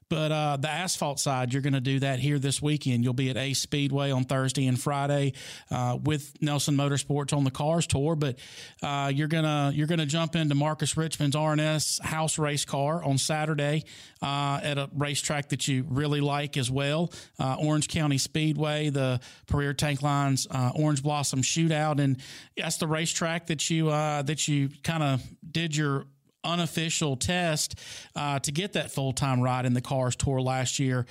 But 0.09 0.31
uh, 0.31 0.57
the 0.57 0.69
asphalt 0.69 1.19
side, 1.19 1.53
you're 1.53 1.61
going 1.61 1.73
to 1.73 1.81
do 1.81 1.99
that 1.99 2.19
here 2.19 2.39
this 2.39 2.61
weekend. 2.61 3.03
You'll 3.03 3.13
be 3.13 3.29
at 3.29 3.37
Ace 3.37 3.59
Speedway 3.59 4.11
on 4.11 4.25
Thursday 4.25 4.67
and 4.67 4.79
Friday 4.79 5.33
uh, 5.71 5.97
with 6.03 6.33
Nelson 6.41 6.75
Motorsports 6.75 7.35
on 7.35 7.43
the 7.43 7.51
Cars 7.51 7.87
Tour. 7.87 8.15
But 8.15 8.37
uh, 8.81 9.11
you're 9.13 9.27
gonna 9.27 9.71
you're 9.73 9.87
gonna 9.87 10.05
jump 10.05 10.35
into 10.35 10.55
Marcus 10.55 10.97
Richmond's 10.97 11.35
R&S 11.35 11.99
house 12.03 12.37
race 12.37 12.65
car 12.65 13.03
on 13.03 13.17
Saturday 13.17 13.83
uh, 14.21 14.59
at 14.61 14.77
a 14.77 14.89
racetrack 14.95 15.49
that 15.49 15.67
you 15.67 15.85
really 15.89 16.21
like 16.21 16.57
as 16.57 16.69
well, 16.69 17.11
uh, 17.39 17.55
Orange 17.59 17.87
County 17.87 18.17
Speedway, 18.17 18.89
the 18.89 19.19
Puryear 19.47 19.73
Tank 19.73 20.01
Lines 20.01 20.47
uh, 20.49 20.71
Orange 20.75 21.03
Blossom 21.03 21.41
Shootout, 21.41 21.99
and 21.99 22.17
that's 22.57 22.77
the 22.77 22.87
racetrack 22.87 23.47
that 23.47 23.69
you 23.69 23.87
that 23.87 24.47
you 24.47 24.69
kind 24.83 25.03
of 25.03 25.21
did 25.49 25.75
your 25.75 26.05
unofficial 26.43 27.15
test 27.15 27.79
uh, 28.15 28.39
to 28.39 28.51
get 28.51 28.73
that 28.73 28.91
full 28.91 29.13
time 29.13 29.41
ride 29.41 29.65
in 29.65 29.73
the 29.73 29.81
Cars 29.81 30.15
Tour 30.15 30.41
last 30.41 30.79
year. 30.79 31.05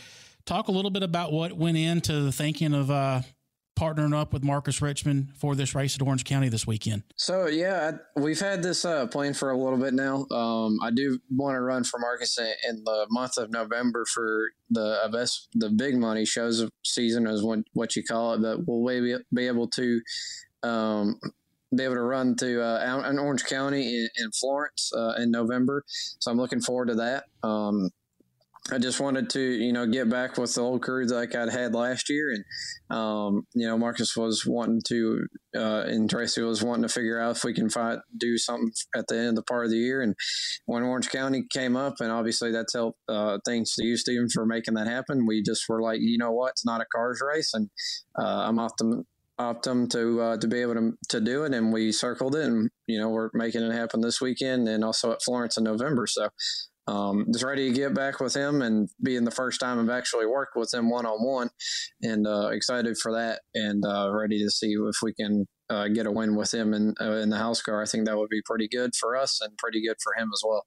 Talk 0.44 0.68
a 0.68 0.72
little 0.72 0.90
bit 0.90 1.02
about 1.02 1.32
what 1.32 1.52
went 1.52 1.76
into 1.76 2.20
the 2.22 2.32
thinking 2.32 2.74
of 2.74 2.90
uh, 2.90 3.22
partnering 3.78 4.14
up 4.14 4.32
with 4.32 4.44
Marcus 4.44 4.82
Richmond 4.82 5.30
for 5.36 5.54
this 5.54 5.74
race 5.74 5.94
at 5.94 6.02
Orange 6.02 6.24
County 6.24 6.48
this 6.48 6.66
weekend. 6.66 7.02
So 7.16 7.46
yeah, 7.46 7.92
we've 8.16 8.38
had 8.38 8.62
this 8.62 8.84
uh, 8.84 9.06
plan 9.06 9.34
for 9.34 9.50
a 9.50 9.56
little 9.56 9.78
bit 9.78 9.94
now. 9.94 10.26
Um, 10.30 10.78
I 10.82 10.90
do 10.90 11.18
want 11.30 11.56
to 11.56 11.60
run 11.60 11.84
for 11.84 11.98
Marcus 11.98 12.38
in 12.38 12.84
the 12.84 13.06
month 13.10 13.38
of 13.38 13.50
November 13.50 14.04
for 14.04 14.50
the 14.70 15.08
best 15.12 15.48
the 15.54 15.70
big 15.70 15.96
money 15.96 16.24
shows 16.24 16.60
of 16.60 16.70
season 16.84 17.26
is 17.26 17.42
what 17.42 17.60
what 17.72 17.96
you 17.96 18.04
call 18.04 18.34
it, 18.34 18.42
but 18.42 18.66
we'll 18.66 18.84
maybe 18.84 19.20
be 19.32 19.46
able 19.46 19.68
to 19.68 20.00
um, 20.62 21.18
be 21.74 21.84
able 21.84 21.94
to 21.94 22.02
run 22.02 22.36
to 22.36 22.62
uh, 22.62 23.08
in 23.08 23.18
Orange 23.18 23.44
County 23.44 23.82
in, 23.82 24.08
in 24.16 24.30
Florence 24.32 24.90
uh, 24.96 25.14
in 25.18 25.30
November. 25.30 25.84
So 26.20 26.30
I'm 26.30 26.38
looking 26.38 26.60
forward 26.60 26.88
to 26.88 26.94
that. 26.96 27.24
Um, 27.42 27.90
I 28.70 28.78
just 28.78 29.00
wanted 29.00 29.28
to, 29.30 29.40
you 29.40 29.72
know, 29.72 29.86
get 29.86 30.08
back 30.08 30.38
with 30.38 30.54
the 30.54 30.60
old 30.60 30.82
crew 30.82 31.04
like 31.06 31.34
I'd 31.34 31.50
had 31.50 31.74
last 31.74 32.08
year, 32.08 32.30
and 32.30 32.96
um, 32.96 33.42
you 33.54 33.66
know, 33.66 33.76
Marcus 33.76 34.16
was 34.16 34.46
wanting 34.46 34.82
to, 34.86 35.26
uh, 35.56 35.82
and 35.88 36.08
Tracy 36.08 36.42
was 36.42 36.62
wanting 36.62 36.82
to 36.82 36.88
figure 36.88 37.18
out 37.18 37.36
if 37.36 37.44
we 37.44 37.54
can 37.54 37.68
find 37.68 37.98
do 38.16 38.38
something 38.38 38.70
at 38.94 39.08
the 39.08 39.18
end 39.18 39.30
of 39.30 39.34
the 39.34 39.42
part 39.42 39.64
of 39.64 39.72
the 39.72 39.78
year. 39.78 40.00
And 40.00 40.14
when 40.66 40.84
Orange 40.84 41.10
County 41.10 41.42
came 41.52 41.74
up, 41.74 41.94
and 41.98 42.12
obviously 42.12 42.52
that's 42.52 42.74
helped. 42.74 43.00
Uh, 43.08 43.38
thanks 43.44 43.74
to 43.74 43.84
you, 43.84 43.96
Stephen, 43.96 44.28
for 44.32 44.46
making 44.46 44.74
that 44.74 44.86
happen. 44.86 45.26
We 45.26 45.42
just 45.42 45.64
were 45.68 45.82
like, 45.82 45.98
you 46.00 46.16
know 46.16 46.30
what, 46.30 46.50
it's 46.50 46.64
not 46.64 46.80
a 46.80 46.86
cars 46.94 47.20
race, 47.20 47.52
and 47.54 47.68
uh, 48.16 48.44
I'm 48.46 48.58
optim- 48.58 49.02
Optum 49.42 49.90
to 49.90 50.20
uh, 50.20 50.36
to 50.38 50.48
be 50.48 50.60
able 50.60 50.74
to 50.74 50.92
to 51.10 51.20
do 51.20 51.44
it, 51.44 51.54
and 51.54 51.72
we 51.72 51.92
circled 51.92 52.36
it, 52.36 52.46
and 52.46 52.70
you 52.86 52.98
know 52.98 53.10
we're 53.10 53.30
making 53.34 53.62
it 53.62 53.72
happen 53.72 54.00
this 54.00 54.20
weekend, 54.20 54.68
and 54.68 54.84
also 54.84 55.12
at 55.12 55.22
Florence 55.22 55.56
in 55.56 55.64
November. 55.64 56.06
So 56.06 56.28
um, 56.86 57.26
just 57.32 57.44
ready 57.44 57.68
to 57.68 57.74
get 57.74 57.94
back 57.94 58.20
with 58.20 58.34
him 58.34 58.60
and 58.62 58.88
being 59.02 59.24
the 59.24 59.30
first 59.30 59.60
time 59.60 59.78
I've 59.78 59.96
actually 59.96 60.26
worked 60.26 60.56
with 60.56 60.72
him 60.72 60.90
one 60.90 61.06
on 61.06 61.24
one, 61.24 61.50
and 62.02 62.26
uh, 62.26 62.48
excited 62.48 62.96
for 62.98 63.12
that, 63.12 63.40
and 63.54 63.84
uh, 63.84 64.10
ready 64.12 64.38
to 64.42 64.50
see 64.50 64.72
if 64.72 64.96
we 65.02 65.12
can 65.14 65.46
uh, 65.70 65.88
get 65.88 66.06
a 66.06 66.10
win 66.10 66.36
with 66.36 66.52
him 66.52 66.74
in 66.74 66.94
uh, 67.00 67.12
in 67.12 67.30
the 67.30 67.38
house 67.38 67.62
car. 67.62 67.82
I 67.82 67.86
think 67.86 68.06
that 68.06 68.16
would 68.16 68.28
be 68.28 68.42
pretty 68.42 68.68
good 68.68 68.94
for 68.94 69.16
us 69.16 69.40
and 69.40 69.56
pretty 69.56 69.82
good 69.82 69.96
for 70.02 70.14
him 70.14 70.30
as 70.32 70.42
well. 70.44 70.66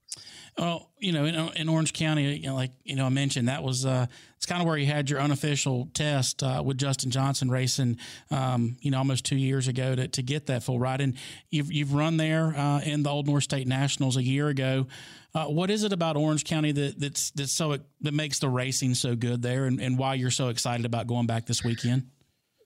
Well, 0.57 0.91
you 0.99 1.11
know, 1.11 1.25
in, 1.25 1.35
in 1.55 1.69
Orange 1.69 1.93
County, 1.93 2.37
you 2.37 2.47
know, 2.47 2.55
like 2.55 2.71
you 2.83 2.95
know, 2.95 3.05
I 3.05 3.09
mentioned 3.09 3.47
that 3.47 3.63
was 3.63 3.85
uh, 3.85 4.07
it's 4.37 4.45
kind 4.45 4.61
of 4.61 4.67
where 4.67 4.77
you 4.77 4.85
had 4.85 5.09
your 5.09 5.19
unofficial 5.19 5.89
test 5.93 6.43
uh, 6.43 6.61
with 6.65 6.77
Justin 6.77 7.11
Johnson 7.11 7.49
racing, 7.49 7.97
um, 8.31 8.77
you 8.81 8.91
know, 8.91 8.97
almost 8.97 9.25
two 9.25 9.35
years 9.35 9.67
ago 9.67 9.95
to, 9.95 10.07
to 10.07 10.23
get 10.23 10.47
that 10.47 10.63
full 10.63 10.79
ride. 10.79 11.01
And 11.01 11.15
you've 11.49 11.71
you've 11.71 11.93
run 11.93 12.17
there 12.17 12.55
uh, 12.55 12.81
in 12.81 13.03
the 13.03 13.09
Old 13.09 13.27
North 13.27 13.43
State 13.43 13.67
Nationals 13.67 14.17
a 14.17 14.23
year 14.23 14.47
ago. 14.47 14.87
Uh, 15.33 15.45
what 15.45 15.69
is 15.69 15.83
it 15.83 15.91
about 15.91 16.15
Orange 16.15 16.45
County 16.45 16.71
that 16.71 16.99
that's 16.99 17.31
that's 17.31 17.51
so 17.51 17.77
that 18.01 18.13
makes 18.13 18.39
the 18.39 18.49
racing 18.49 18.95
so 18.95 19.15
good 19.15 19.41
there, 19.41 19.65
and, 19.65 19.81
and 19.81 19.97
why 19.97 20.13
you're 20.13 20.31
so 20.31 20.47
excited 20.47 20.85
about 20.85 21.07
going 21.07 21.27
back 21.27 21.45
this 21.45 21.63
weekend? 21.63 22.07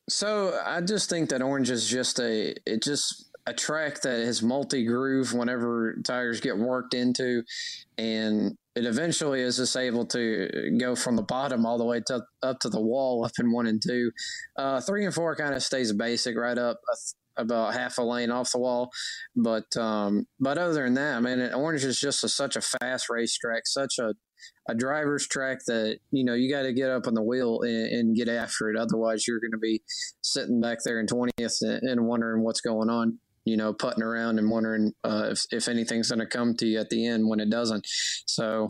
So 0.10 0.60
I 0.66 0.82
just 0.82 1.10
think 1.10 1.30
that 1.30 1.42
Orange 1.42 1.70
is 1.70 1.88
just 1.88 2.20
a 2.20 2.56
it 2.66 2.84
just 2.84 3.30
a 3.46 3.54
track 3.54 4.02
that 4.02 4.20
is 4.20 4.44
multi 4.44 4.86
groove 4.86 5.34
whenever 5.34 5.96
tires 6.04 6.40
get 6.40 6.58
worked 6.58 6.94
into, 6.94 7.44
and 7.98 8.58
it 8.76 8.86
eventually 8.86 9.42
is 9.42 9.58
just 9.58 9.76
able 9.76 10.06
to 10.08 10.78
go 10.80 10.96
from 10.96 11.16
the 11.16 11.24
bottom 11.24 11.66
all 11.66 11.78
the 11.78 11.86
way 11.86 12.02
to 12.08 12.22
up 12.44 12.60
to 12.60 12.70
the 12.70 12.82
wall 12.82 13.26
up 13.26 13.32
in 13.40 13.52
one 13.52 13.68
and 13.68 13.82
two. 13.82 14.12
Uh, 14.58 14.82
three 14.82 15.06
and 15.06 15.14
four 15.14 15.36
kind 15.36 15.54
of 15.54 15.64
stays 15.64 15.92
basic 15.94 16.38
right 16.38 16.58
up 16.58 16.80
about 17.40 17.74
half 17.74 17.98
a 17.98 18.04
lane 18.04 18.32
off 18.32 18.52
the 18.52 18.60
wall, 18.60 18.90
but 19.36 19.76
um, 19.78 20.26
but 20.40 20.58
other 20.58 20.84
than 20.84 20.96
that, 20.96 21.18
I 21.18 21.20
mean, 21.20 21.54
Orange 21.54 21.84
is 21.84 22.00
just 22.00 22.24
a, 22.24 22.30
such 22.30 22.56
a 22.56 22.62
fast 22.62 23.10
racetrack, 23.10 23.64
such 23.66 23.96
a 24.00 24.14
a 24.68 24.76
driver's 24.76 25.28
track 25.28 25.60
that 25.68 25.98
you 26.12 26.24
know 26.24 26.34
you 26.34 26.52
got 26.52 26.64
to 26.64 26.74
get 26.74 26.90
up 26.90 27.08
on 27.08 27.14
the 27.14 27.24
wheel 27.24 27.62
and, 27.62 27.92
and, 27.92 28.16
get 28.16 28.30
after 28.30 28.70
it. 28.70 28.78
Otherwise, 28.78 29.28
you're 29.28 29.40
going 29.40 29.52
to 29.52 29.58
be 29.58 29.82
sitting 30.22 30.62
back 30.62 30.80
there 30.86 31.00
in 31.00 31.08
twentieth 31.08 31.58
and, 31.62 31.82
and, 31.84 32.08
wondering 32.08 32.44
what's 32.44 32.62
going 32.62 32.90
on. 32.90 33.20
You 33.46 33.58
know, 33.58 33.74
putting 33.74 34.04
around 34.04 34.38
and 34.38 34.50
wondering 34.50 34.94
uh, 35.04 35.30
if 35.32 35.46
if 35.52 35.68
anything's 35.68 36.10
going 36.10 36.20
to 36.20 36.26
come 36.26 36.56
to 36.56 36.68
you 36.68 36.80
at 36.80 36.90
the 36.90 37.08
end 37.08 37.28
when 37.28 37.40
it 37.40 37.50
doesn't. 37.50 37.86
So 38.28 38.70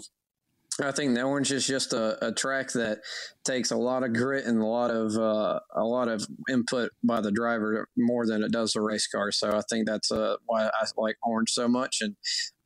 I 0.82 0.92
think 0.92 1.16
the 1.16 1.24
Orange 1.24 1.52
is 1.52 1.68
just 1.68 1.94
a, 1.94 2.28
a, 2.28 2.32
track 2.32 2.72
that 2.74 3.00
takes 3.44 3.72
a 3.72 3.76
lot 3.76 4.04
of 4.04 4.14
grit 4.14 4.46
and 4.46 4.62
a 4.62 4.66
lot 4.66 4.92
of 4.92 5.16
uh, 5.16 5.60
a 5.76 5.84
lot 5.84 6.08
of 6.08 6.26
input 6.50 6.92
by 7.04 7.22
the 7.22 7.32
driver 7.32 7.88
more 7.98 8.26
than 8.26 8.44
it 8.44 8.52
does 8.52 8.74
the 8.74 8.82
race 8.82 9.08
car. 9.08 9.32
So 9.32 9.50
I 9.50 9.62
think 9.70 9.88
that's 9.88 10.12
uh, 10.12 10.36
why 10.46 10.66
I 10.66 10.86
like 10.98 11.16
Orange 11.24 11.52
so 11.52 11.68
much, 11.68 11.98
and 12.02 12.16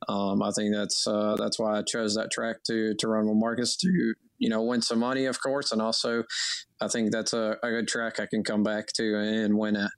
um, 0.08 0.42
I 0.42 0.50
think 0.50 0.74
that's 0.74 1.06
uh, 1.06 1.36
that's 1.38 1.58
why 1.58 1.78
I 1.78 1.82
chose 1.82 2.14
that 2.14 2.30
track 2.30 2.56
to 2.68 2.94
to 2.98 3.08
run 3.08 3.26
with 3.26 3.36
Marcus 3.36 3.76
to 3.78 4.14
you 4.38 4.48
know 4.48 4.62
win 4.62 4.82
some 4.82 5.00
money, 5.00 5.26
of 5.26 5.40
course, 5.42 5.72
and 5.72 5.82
also 5.82 6.24
I 6.80 6.88
think 6.88 7.10
that's 7.10 7.32
a, 7.32 7.56
a 7.62 7.70
good 7.70 7.88
track 7.88 8.20
I 8.20 8.26
can 8.26 8.44
come 8.44 8.62
back 8.62 8.88
to 8.94 9.16
and 9.16 9.58
win 9.58 9.76
at. 9.76 9.90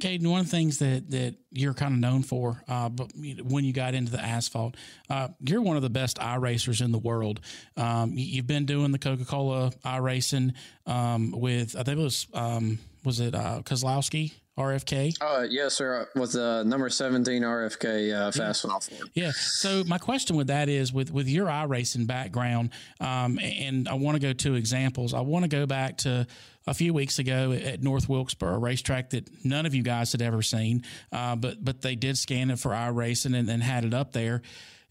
Kaden, 0.00 0.26
one 0.26 0.40
of 0.40 0.46
the 0.46 0.50
things 0.50 0.78
that 0.78 1.10
that 1.10 1.34
you're 1.50 1.74
kind 1.74 1.94
of 1.94 2.00
known 2.00 2.22
for. 2.22 2.62
Uh, 2.68 2.88
but 2.88 3.12
when 3.14 3.64
you 3.64 3.72
got 3.72 3.94
into 3.94 4.10
the 4.12 4.20
asphalt, 4.20 4.76
uh, 5.08 5.28
you're 5.40 5.62
one 5.62 5.76
of 5.76 5.82
the 5.82 5.90
best 5.90 6.20
i 6.20 6.36
racers 6.36 6.80
in 6.80 6.92
the 6.92 6.98
world. 6.98 7.40
Um, 7.76 8.12
you've 8.14 8.46
been 8.46 8.66
doing 8.66 8.92
the 8.92 8.98
Coca 8.98 9.24
Cola 9.24 9.70
iRacing 9.84 10.54
um, 10.86 11.32
with 11.32 11.76
I 11.76 11.82
think 11.82 11.98
it 11.98 12.02
was 12.02 12.26
um, 12.34 12.78
was 13.04 13.20
it 13.20 13.34
uh, 13.34 13.62
Kozlowski 13.64 14.32
RFK? 14.58 15.16
Uh, 15.20 15.46
yes, 15.48 15.74
sir. 15.74 16.08
With 16.14 16.32
the 16.32 16.62
number 16.64 16.88
17 16.90 17.42
RFK 17.42 18.14
uh, 18.14 18.30
fast 18.30 18.64
off. 18.64 18.88
Yeah. 19.14 19.30
So 19.34 19.84
my 19.84 19.98
question 19.98 20.36
with 20.36 20.48
that 20.48 20.68
is 20.68 20.92
with, 20.92 21.12
with 21.12 21.28
your 21.28 21.46
iRacing 21.46 22.06
background, 22.06 22.70
um, 23.00 23.38
and 23.38 23.88
I 23.88 23.94
want 23.94 24.16
to 24.16 24.20
go 24.20 24.32
two 24.32 24.54
examples. 24.54 25.14
I 25.14 25.20
want 25.20 25.44
to 25.44 25.48
go 25.48 25.66
back 25.66 25.98
to 25.98 26.26
a 26.66 26.74
few 26.74 26.92
weeks 26.92 27.18
ago 27.18 27.52
at 27.52 27.82
North 27.82 28.08
Wilkesboro, 28.08 28.54
a 28.54 28.58
racetrack 28.58 29.10
that 29.10 29.28
none 29.44 29.66
of 29.66 29.74
you 29.74 29.82
guys 29.82 30.12
had 30.12 30.22
ever 30.22 30.42
seen, 30.42 30.84
uh, 31.10 31.36
but 31.36 31.64
but 31.64 31.80
they 31.80 31.94
did 31.94 32.18
scan 32.18 32.50
it 32.50 32.58
for 32.58 32.70
iRacing 32.70 33.36
and, 33.36 33.48
and 33.48 33.62
had 33.62 33.84
it 33.84 33.94
up 33.94 34.12
there. 34.12 34.42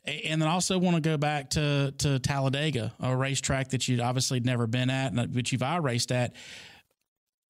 And 0.05 0.41
then 0.41 0.47
I 0.49 0.53
also 0.53 0.79
want 0.79 0.95
to 0.95 1.01
go 1.01 1.17
back 1.17 1.51
to 1.51 1.93
to 1.99 2.19
Talladega, 2.19 2.93
a 2.99 3.15
racetrack 3.15 3.69
that 3.69 3.87
you'd 3.87 3.99
obviously 3.99 4.39
never 4.39 4.65
been 4.65 4.89
at, 4.89 5.13
but 5.31 5.51
you've 5.51 5.61
iRaced 5.61 6.11
at 6.13 6.33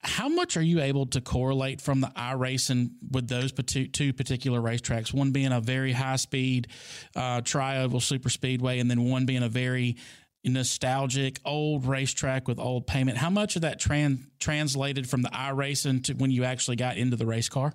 how 0.01 0.29
much 0.29 0.55
are 0.55 0.61
you 0.61 0.81
able 0.81 1.05
to 1.07 1.21
correlate 1.21 1.81
from 1.81 1.99
the 2.01 2.11
i 2.15 2.31
racing 2.31 2.91
with 3.11 3.27
those 3.27 3.51
two 3.51 4.13
particular 4.13 4.61
racetracks? 4.61 5.13
One 5.13 5.31
being 5.31 5.51
a 5.51 5.59
very 5.59 5.91
high 5.91 6.15
speed 6.15 6.67
uh, 7.15 7.41
tri-oval 7.41 7.99
super 7.99 8.29
speedway, 8.29 8.79
and 8.79 8.89
then 8.89 9.03
one 9.03 9.25
being 9.25 9.43
a 9.43 9.49
very 9.49 9.97
nostalgic 10.45 11.39
old 11.43 11.85
racetrack 11.85 12.47
with 12.47 12.59
old 12.59 12.87
payment. 12.87 13.17
How 13.17 13.29
much 13.29 13.57
of 13.57 13.63
that 13.63 13.79
trans- 13.79 14.21
translated 14.39 15.09
from 15.09 15.21
the 15.21 15.35
i 15.35 15.49
racing 15.49 16.03
to 16.03 16.13
when 16.13 16.31
you 16.31 16.45
actually 16.45 16.77
got 16.77 16.97
into 16.97 17.17
the 17.17 17.25
race 17.25 17.49
car? 17.49 17.73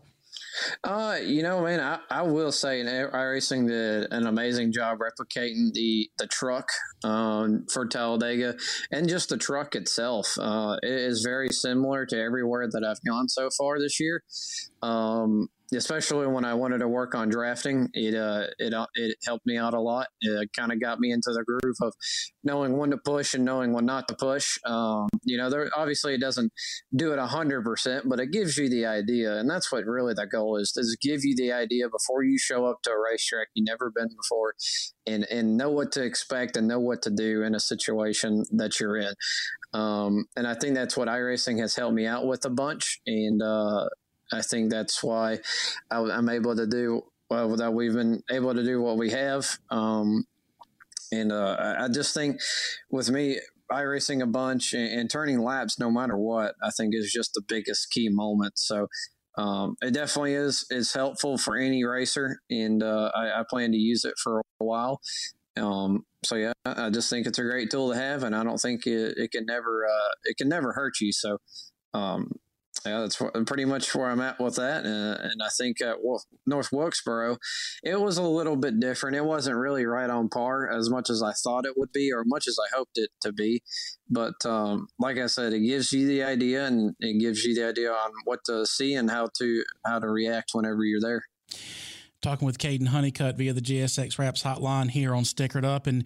Uh, 0.82 1.18
you 1.22 1.42
know, 1.42 1.62
man, 1.62 1.80
I, 1.80 1.98
I 2.10 2.22
will 2.22 2.52
say, 2.52 2.82
iRacing 2.82 3.68
did 3.68 4.12
an 4.12 4.26
amazing 4.26 4.72
job 4.72 4.98
replicating 4.98 5.72
the 5.72 6.10
the 6.18 6.26
truck 6.26 6.68
um, 7.02 7.66
for 7.72 7.86
Talladega, 7.86 8.56
and 8.90 9.08
just 9.08 9.28
the 9.28 9.36
truck 9.36 9.74
itself. 9.74 10.34
Uh, 10.38 10.76
it 10.82 10.90
is 10.90 11.22
very 11.22 11.48
similar 11.50 12.06
to 12.06 12.20
everywhere 12.20 12.68
that 12.70 12.84
I've 12.84 13.02
gone 13.06 13.28
so 13.28 13.48
far 13.56 13.78
this 13.78 13.98
year. 14.00 14.22
Um, 14.82 15.48
especially 15.72 16.26
when 16.26 16.44
I 16.44 16.54
wanted 16.54 16.78
to 16.78 16.88
work 16.88 17.14
on 17.14 17.28
drafting. 17.28 17.88
It 17.94 18.14
uh, 18.14 18.46
it 18.58 18.74
uh, 18.74 18.86
it 18.94 19.16
helped 19.24 19.46
me 19.46 19.56
out 19.56 19.74
a 19.74 19.80
lot. 19.80 20.08
It 20.20 20.50
kind 20.56 20.72
of 20.72 20.80
got 20.80 20.98
me 21.00 21.12
into 21.12 21.30
the 21.32 21.44
groove 21.44 21.76
of 21.80 21.94
knowing 22.42 22.76
when 22.76 22.90
to 22.90 22.98
push 22.98 23.34
and 23.34 23.44
knowing 23.44 23.72
when 23.72 23.86
not 23.86 24.08
to 24.08 24.14
push. 24.14 24.58
Um, 24.66 25.08
you 25.24 25.36
know, 25.36 25.50
there 25.50 25.70
obviously 25.76 26.14
it 26.14 26.20
doesn't 26.20 26.52
do 26.94 27.12
it 27.12 27.18
hundred 27.18 27.62
percent, 27.62 28.08
but 28.08 28.20
it 28.20 28.30
gives 28.30 28.56
you 28.56 28.68
the 28.68 28.86
idea, 28.86 29.38
and 29.38 29.48
that's 29.48 29.72
what 29.72 29.84
really 29.86 30.14
the 30.14 30.26
goal 30.26 30.56
is: 30.56 30.72
is 30.76 30.96
give 31.00 31.24
you 31.24 31.34
the 31.36 31.52
idea 31.52 31.88
before 31.88 32.22
you 32.22 32.38
show 32.38 32.66
up 32.66 32.82
to 32.82 32.90
a 32.90 33.00
racetrack 33.00 33.48
you've 33.54 33.66
never 33.66 33.90
been 33.94 34.08
before, 34.08 34.54
and 35.06 35.24
and 35.30 35.56
know 35.56 35.70
what 35.70 35.92
to 35.92 36.02
expect 36.02 36.56
and 36.56 36.68
know 36.68 36.80
what 36.80 37.02
to 37.02 37.10
do 37.10 37.42
in 37.42 37.54
a 37.54 37.60
situation 37.60 38.44
that 38.52 38.78
you're 38.78 38.96
in. 38.96 39.14
Um, 39.74 40.26
and 40.36 40.46
I 40.46 40.54
think 40.54 40.76
that's 40.76 40.96
what 40.96 41.08
iRacing 41.08 41.58
has 41.60 41.74
helped 41.74 41.96
me 41.96 42.06
out 42.06 42.26
with 42.26 42.44
a 42.44 42.50
bunch. 42.50 43.00
And 43.06 43.42
uh, 43.42 43.88
I 44.32 44.42
think 44.42 44.70
that's 44.70 45.02
why 45.02 45.38
I, 45.90 45.98
am 45.98 46.28
able 46.28 46.56
to 46.56 46.66
do 46.66 47.02
well 47.30 47.56
that 47.56 47.72
we've 47.72 47.94
been 47.94 48.22
able 48.30 48.54
to 48.54 48.64
do 48.64 48.80
what 48.80 48.96
we 48.96 49.10
have. 49.10 49.58
Um, 49.70 50.24
and 51.12 51.32
uh, 51.32 51.76
I 51.78 51.88
just 51.88 52.14
think 52.14 52.40
with 52.90 53.10
me, 53.10 53.38
I 53.70 53.80
racing 53.82 54.22
a 54.22 54.26
bunch 54.26 54.72
and, 54.72 55.00
and, 55.00 55.10
turning 55.10 55.40
laps 55.40 55.78
no 55.78 55.90
matter 55.90 56.16
what, 56.16 56.54
I 56.62 56.70
think 56.70 56.94
is 56.94 57.12
just 57.12 57.32
the 57.34 57.42
biggest 57.46 57.90
key 57.90 58.08
moment. 58.10 58.58
So 58.58 58.88
um, 59.36 59.76
it 59.82 59.92
definitely 59.94 60.34
is 60.34 60.66
is 60.70 60.92
helpful 60.92 61.38
for 61.38 61.56
any 61.56 61.84
racer, 61.84 62.38
and 62.50 62.82
uh, 62.82 63.10
I, 63.14 63.40
I, 63.40 63.44
plan 63.48 63.72
to 63.72 63.76
use 63.76 64.04
it 64.04 64.14
for 64.22 64.40
a 64.60 64.64
while. 64.64 65.00
Um, 65.56 66.04
so 66.24 66.36
yeah, 66.36 66.52
I 66.64 66.90
just 66.90 67.10
think 67.10 67.26
it's 67.26 67.38
a 67.38 67.42
great 67.42 67.70
tool 67.70 67.92
to 67.92 67.98
have, 67.98 68.22
and 68.22 68.34
I 68.34 68.44
don't 68.44 68.60
think 68.60 68.86
it, 68.86 69.14
it 69.16 69.32
can 69.32 69.46
never 69.46 69.86
uh, 69.86 70.12
it 70.24 70.36
can 70.36 70.48
never 70.48 70.72
hurt 70.72 71.00
you. 71.00 71.10
So 71.10 71.38
um, 71.94 72.30
yeah, 72.86 73.00
that's 73.00 73.16
pretty 73.46 73.64
much 73.64 73.94
where 73.94 74.10
I'm 74.10 74.20
at 74.20 74.38
with 74.38 74.56
that. 74.56 74.84
Uh, 74.84 75.28
and 75.28 75.42
I 75.42 75.48
think 75.56 75.80
at 75.80 75.96
North 76.46 76.68
Wilkesboro, 76.70 77.38
it 77.82 78.00
was 78.00 78.18
a 78.18 78.22
little 78.22 78.56
bit 78.56 78.78
different. 78.78 79.16
It 79.16 79.24
wasn't 79.24 79.56
really 79.56 79.86
right 79.86 80.10
on 80.10 80.28
par 80.28 80.70
as 80.70 80.90
much 80.90 81.08
as 81.08 81.22
I 81.22 81.32
thought 81.32 81.64
it 81.64 81.74
would 81.76 81.92
be, 81.92 82.12
or 82.12 82.24
much 82.26 82.46
as 82.46 82.58
I 82.58 82.76
hoped 82.76 82.98
it 82.98 83.10
to 83.22 83.32
be. 83.32 83.62
But 84.10 84.44
um, 84.44 84.88
like 84.98 85.18
I 85.18 85.26
said, 85.26 85.52
it 85.54 85.60
gives 85.60 85.92
you 85.92 86.06
the 86.06 86.22
idea, 86.22 86.66
and 86.66 86.94
it 87.00 87.18
gives 87.20 87.44
you 87.44 87.54
the 87.54 87.66
idea 87.66 87.90
on 87.90 88.10
what 88.24 88.40
to 88.46 88.66
see 88.66 88.94
and 88.94 89.10
how 89.10 89.28
to 89.38 89.64
how 89.86 89.98
to 89.98 90.08
react 90.08 90.50
whenever 90.52 90.84
you're 90.84 91.00
there. 91.00 91.22
Talking 92.20 92.46
with 92.46 92.58
Kaden 92.58 92.88
Honeycutt 92.88 93.36
via 93.36 93.52
the 93.52 93.60
GSX 93.60 94.18
Wraps 94.18 94.42
hotline 94.42 94.90
here 94.90 95.14
on 95.14 95.24
Stickered 95.24 95.64
Up, 95.64 95.86
and 95.86 96.04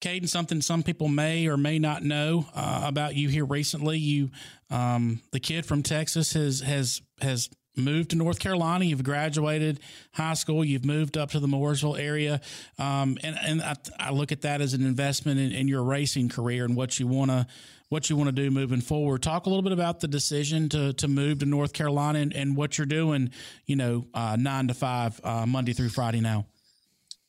Kaden, 0.00 0.28
something 0.28 0.60
some 0.60 0.82
people 0.82 1.08
may 1.08 1.46
or 1.46 1.56
may 1.56 1.78
not 1.78 2.02
know 2.02 2.46
uh, 2.54 2.82
about 2.84 3.14
you 3.14 3.28
here 3.28 3.44
recently. 3.44 3.98
You, 3.98 4.30
um, 4.70 5.20
the 5.32 5.40
kid 5.40 5.64
from 5.64 5.82
Texas, 5.82 6.34
has 6.34 6.60
has 6.60 7.00
has 7.20 7.48
moved 7.76 8.10
to 8.10 8.16
North 8.16 8.38
Carolina. 8.38 8.84
You've 8.84 9.04
graduated 9.04 9.80
high 10.12 10.34
school. 10.34 10.64
You've 10.64 10.84
moved 10.84 11.16
up 11.16 11.30
to 11.30 11.40
the 11.40 11.46
Mooresville 11.46 11.98
area, 11.98 12.40
um, 12.78 13.16
and 13.22 13.36
and 13.42 13.62
I, 13.62 13.74
I, 13.98 14.10
look 14.10 14.32
at 14.32 14.42
that 14.42 14.60
as 14.60 14.74
an 14.74 14.84
investment 14.84 15.38
in, 15.40 15.52
in 15.52 15.68
your 15.68 15.82
racing 15.82 16.28
career 16.28 16.64
and 16.64 16.76
what 16.76 16.98
you 16.98 17.06
want 17.06 17.30
to 17.30 17.46
what 17.88 18.10
you 18.10 18.16
want 18.16 18.28
to 18.28 18.32
do 18.32 18.50
moving 18.50 18.80
forward. 18.80 19.22
Talk 19.22 19.46
a 19.46 19.48
little 19.48 19.62
bit 19.62 19.72
about 19.72 20.00
the 20.00 20.08
decision 20.08 20.68
to 20.70 20.92
to 20.94 21.08
move 21.08 21.40
to 21.40 21.46
North 21.46 21.72
Carolina 21.72 22.18
and, 22.18 22.34
and 22.34 22.56
what 22.56 22.78
you're 22.78 22.86
doing. 22.86 23.30
You 23.66 23.76
know, 23.76 24.06
uh, 24.14 24.36
nine 24.38 24.68
to 24.68 24.74
five, 24.74 25.20
uh, 25.24 25.46
Monday 25.46 25.72
through 25.72 25.90
Friday 25.90 26.20
now. 26.20 26.46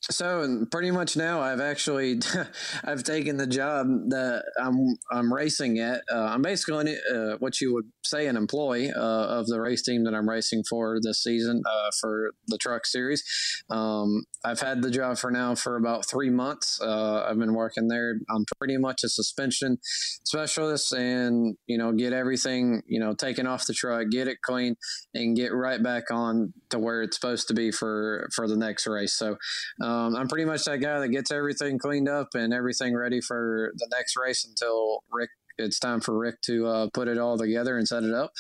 So 0.10 0.66
pretty 0.72 0.92
much 0.92 1.18
now, 1.18 1.42
I've 1.42 1.60
actually 1.60 2.20
I've 2.84 3.04
taken 3.04 3.36
the 3.36 3.48
job 3.48 3.88
that 4.10 4.44
I'm 4.62 4.98
I'm 5.12 5.34
racing 5.34 5.80
at. 5.80 6.02
Uh, 6.12 6.24
I'm 6.24 6.42
basically 6.42 6.96
uh, 7.14 7.36
what 7.40 7.60
you 7.60 7.74
would 7.74 7.92
say 8.06 8.28
an 8.28 8.38
employee 8.38 8.90
uh, 8.90 9.00
of 9.00 9.48
the 9.48 9.60
race 9.60 9.82
team 9.82 10.06
that 10.06 10.14
I'm 10.14 10.30
racing 10.30 10.64
for 10.70 11.00
this 11.02 11.22
season 11.22 11.62
uh, 11.66 11.90
for 12.00 12.32
the 12.48 12.58
truck 12.58 12.86
series. 12.86 13.22
Um, 13.70 14.24
I've 14.46 14.62
had 14.62 14.82
the 14.82 14.92
job 14.92 15.18
for 15.18 15.30
now 15.30 15.56
for 15.56 15.76
about 15.76 16.08
three 16.10 16.30
months. 16.30 16.80
Uh, 16.82 17.26
I've 17.28 17.38
been 17.38 17.54
working 17.54 17.90
there. 17.90 18.16
I'm 18.30 18.46
pretty 18.58 18.78
much 18.78 19.04
a 19.04 19.10
suspension 19.10 19.78
specialist, 19.82 20.94
and 20.94 21.58
you 21.68 21.78
know 21.78 21.92
get 21.92 22.14
everything 22.14 22.82
you 22.88 23.02
know 23.02 23.14
taken 23.14 23.46
off 23.46 23.68
the 23.68 23.74
truck, 23.74 24.08
get 24.10 24.30
it 24.30 24.38
clean, 24.42 24.78
and 25.14 25.36
get 25.36 25.54
right 25.54 25.84
back 25.84 26.12
on 26.12 26.54
to 26.70 26.80
where 26.80 27.02
it's 27.02 27.18
supposed 27.20 27.50
to 27.50 27.54
be 27.54 27.72
for 27.72 28.30
for 28.34 28.48
the 28.48 28.56
next 28.56 28.88
race. 28.88 29.12
So. 29.12 29.36
Um, 29.82 29.97
I'm 30.16 30.28
pretty 30.28 30.46
much 30.46 30.64
that 30.66 30.78
guy 30.78 31.00
that 31.00 31.10
gets 31.10 31.32
everything 31.32 31.80
cleaned 31.80 32.10
up 32.10 32.30
and 32.36 32.54
everything 32.54 32.96
ready 32.96 33.22
for 33.22 33.72
the 33.76 33.88
next 33.92 34.16
race 34.18 34.46
until 34.46 35.04
Rick. 35.12 35.30
It's 35.58 35.80
time 35.80 36.02
for 36.02 36.18
Rick 36.18 36.42
to 36.44 36.68
uh, 36.68 36.90
put 36.94 37.08
it 37.08 37.18
all 37.18 37.38
together 37.38 37.78
and 37.78 37.88
set 37.88 38.04
it 38.04 38.14
up 38.14 38.32